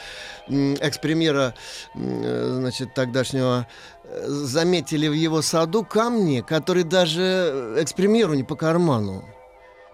экс-премьера, 0.49 1.55
э, 1.95 2.57
значит, 2.59 2.95
тогдашнего 2.95 3.67
заметили 4.25 5.07
в 5.07 5.13
его 5.13 5.43
саду 5.43 5.85
камни, 5.85 6.41
которые 6.41 6.85
даже 6.85 7.77
экс-премьеру 7.79 8.35
не 8.35 8.43
по 8.43 8.57
карману. 8.57 9.29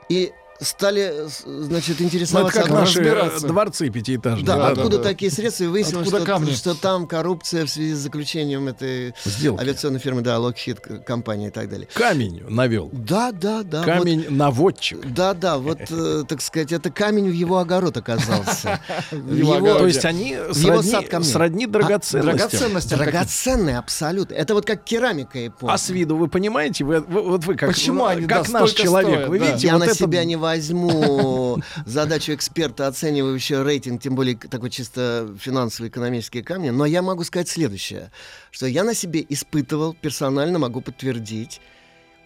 И 0.08 0.32
стали, 0.60 1.26
значит, 1.44 2.00
интересоваться... 2.00 2.58
Ну, 2.58 2.64
это 2.64 2.70
как 2.70 2.80
наши 2.80 3.46
дворцы 3.46 3.90
пятиэтажные. 3.90 4.44
Да, 4.44 4.56
да 4.56 4.68
откуда 4.68 4.98
да, 4.98 5.04
такие 5.04 5.30
средства, 5.30 5.64
и 5.64 5.66
выяснилось, 5.66 6.08
что, 6.08 6.54
что 6.54 6.74
там 6.74 7.06
коррупция 7.06 7.66
в 7.66 7.70
связи 7.70 7.94
с 7.94 7.98
заключением 7.98 8.68
этой 8.68 9.14
Сделки. 9.24 9.60
авиационной 9.60 10.00
фирмы, 10.00 10.22
да, 10.22 10.36
Lockheed 10.36 11.04
компании 11.04 11.48
и 11.48 11.50
так 11.50 11.68
далее. 11.68 11.88
Камень 11.92 12.42
навел. 12.48 12.90
Да, 12.92 13.32
да, 13.32 13.62
да. 13.62 13.82
Камень 13.82 14.22
вот, 14.22 14.30
наводчик. 14.30 15.00
Да, 15.12 15.34
да, 15.34 15.58
вот, 15.58 15.80
э, 15.90 16.24
так 16.28 16.40
сказать, 16.40 16.72
это 16.72 16.90
камень 16.90 17.30
в 17.30 17.34
его 17.34 17.58
огород 17.58 17.96
оказался. 17.96 18.80
То 19.10 19.86
есть 19.86 20.04
они 20.04 20.36
сродни 20.52 21.66
драгоценностям. 21.66 22.98
Драгоценные, 22.98 23.78
абсолютно. 23.78 24.34
Это 24.34 24.54
вот 24.54 24.66
как 24.66 24.84
керамика 24.84 25.38
японская. 25.38 25.74
А 25.74 25.78
с 25.78 25.88
виду 25.90 26.16
вы 26.16 26.28
понимаете, 26.28 26.84
вот 26.84 27.44
вы 27.44 27.56
как 27.56 27.74
как 27.74 28.48
наш 28.48 28.72
человек, 28.72 29.28
вы 29.28 29.38
видите, 29.38 29.66
я 29.68 29.78
на 29.78 29.92
себя 29.92 30.24
не 30.24 30.36
возьму 30.54 31.60
задачу 31.84 32.32
эксперта, 32.32 32.86
оценивающего 32.86 33.64
рейтинг, 33.64 34.00
тем 34.00 34.14
более 34.14 34.36
такой 34.36 34.70
чисто 34.70 35.34
финансово-экономические 35.40 36.44
камни, 36.44 36.70
но 36.70 36.86
я 36.86 37.02
могу 37.02 37.24
сказать 37.24 37.48
следующее, 37.48 38.10
что 38.50 38.66
я 38.66 38.84
на 38.84 38.94
себе 38.94 39.24
испытывал, 39.28 39.94
персонально 39.94 40.58
могу 40.58 40.80
подтвердить, 40.80 41.60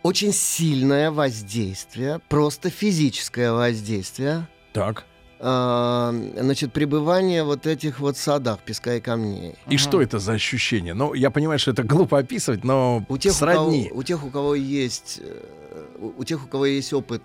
очень 0.03 0.33
сильное 0.33 1.11
воздействие, 1.11 2.20
просто 2.29 2.70
физическое 2.70 3.53
воздействие. 3.53 4.47
Так. 4.72 5.05
А, 5.41 6.12
значит, 6.37 6.72
пребывание 6.72 7.45
вот 7.45 7.66
этих 7.66 8.01
вот 8.01 8.16
садах 8.16 8.59
песка 8.61 8.97
и 8.97 9.01
камней. 9.01 9.55
И 9.68 9.74
ага. 9.74 9.79
что 9.79 10.03
это 10.03 10.18
за 10.18 10.33
ощущение? 10.33 10.95
Ну, 10.95 11.14
я 11.14 11.31
понимаю, 11.31 11.59
что 11.59 11.70
это 11.70 11.83
глупо 11.83 12.18
описывать, 12.18 12.62
но 12.64 13.05
у 13.09 13.18
тех, 13.18 13.33
сродни. 13.33 13.87
У, 13.87 13.89
кого, 13.89 14.01
у 14.01 14.03
тех, 14.03 14.24
у 14.24 14.31
кого 14.31 14.55
есть, 14.55 15.20
э, 15.22 16.12
у 16.16 16.24
тех, 16.24 16.45
у 16.45 16.49
кого 16.49 16.66
есть 16.66 16.93
опыт 16.93 17.22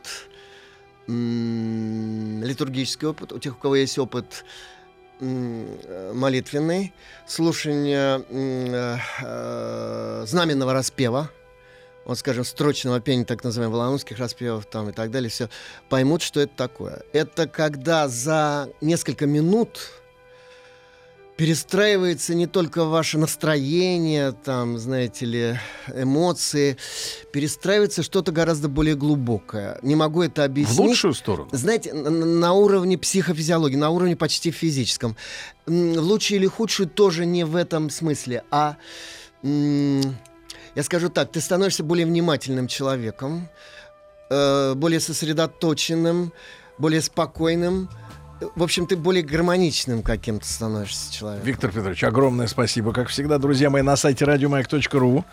литургический 1.07 3.07
опыт, 3.07 3.33
у 3.33 3.39
тех, 3.39 3.57
у 3.57 3.59
кого 3.59 3.75
есть 3.75 3.97
опыт 3.97 4.45
молитвенный, 5.19 6.93
слушание 7.25 8.25
э, 8.29 10.25
знаменного 10.25 10.73
распева, 10.73 11.29
вот, 12.05 12.17
скажем, 12.17 12.43
строчного 12.43 12.99
пения, 12.99 13.23
так 13.23 13.43
называемых 13.43 13.77
валаунских 13.77 14.19
распевов 14.19 14.65
там 14.65 14.89
и 14.89 14.91
так 14.91 15.11
далее, 15.11 15.29
все 15.29 15.49
поймут, 15.87 16.21
что 16.21 16.41
это 16.41 16.53
такое. 16.55 17.03
Это 17.13 17.47
когда 17.47 18.09
за 18.09 18.69
несколько 18.81 19.25
минут 19.25 20.02
перестраивается 21.35 22.35
не 22.35 22.47
только 22.47 22.85
ваше 22.85 23.17
настроение, 23.17 24.31
там, 24.31 24.77
знаете 24.77 25.25
ли, 25.25 25.59
эмоции, 25.93 26.77
перестраивается 27.31 28.03
что-то 28.03 28.31
гораздо 28.31 28.69
более 28.69 28.95
глубокое. 28.95 29.79
Не 29.81 29.95
могу 29.95 30.21
это 30.21 30.43
объяснить. 30.43 30.77
В 30.77 30.81
лучшую 30.81 31.13
сторону? 31.13 31.49
Знаете, 31.51 31.93
на 31.93 32.53
уровне 32.53 32.97
психофизиологии, 32.97 33.75
на 33.75 33.89
уровне 33.89 34.15
почти 34.15 34.51
физическом. 34.51 35.15
В 35.65 35.71
лучшую 35.71 36.39
или 36.39 36.47
худшую 36.47 36.87
тоже 36.87 37.25
не 37.25 37.43
в 37.43 37.55
этом 37.55 37.89
смысле, 37.89 38.43
а 38.51 38.77
я 39.41 40.83
скажу 40.83 41.09
так, 41.09 41.31
ты 41.31 41.41
становишься 41.41 41.83
более 41.83 42.05
внимательным 42.05 42.67
человеком, 42.67 43.49
э, 44.29 44.73
более 44.75 44.99
сосредоточенным, 44.99 46.33
более 46.77 47.01
спокойным, 47.01 47.89
в 48.55 48.63
общем, 48.63 48.87
ты 48.87 48.95
более 48.95 49.23
гармоничным 49.23 50.03
каким-то 50.03 50.47
становишься 50.47 51.13
человеком. 51.13 51.47
Виктор 51.47 51.71
Петрович, 51.71 52.03
огромное 52.03 52.47
спасибо. 52.47 52.93
Как 52.93 53.07
всегда, 53.09 53.37
друзья 53.37 53.69
мои, 53.69 53.81
на 53.81 53.95
сайте 53.95 54.25
радиомаяк.ру 54.25 55.25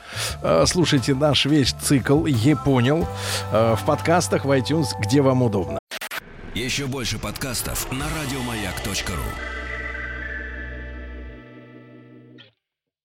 э, 0.43 0.65
слушайте 0.67 1.15
наш 1.15 1.47
весь 1.47 1.73
цикл 1.73 2.27
«Е 2.27 2.57
понял» 2.57 3.07
э, 3.53 3.75
в 3.77 3.85
подкастах, 3.85 4.45
в 4.45 4.51
iTunes, 4.51 4.89
где 5.01 5.23
вам 5.23 5.43
удобно. 5.43 5.79
Еще 6.55 6.87
больше 6.87 7.19
подкастов 7.19 7.91
на 7.93 8.07
радиомаяк.ру 8.21 9.60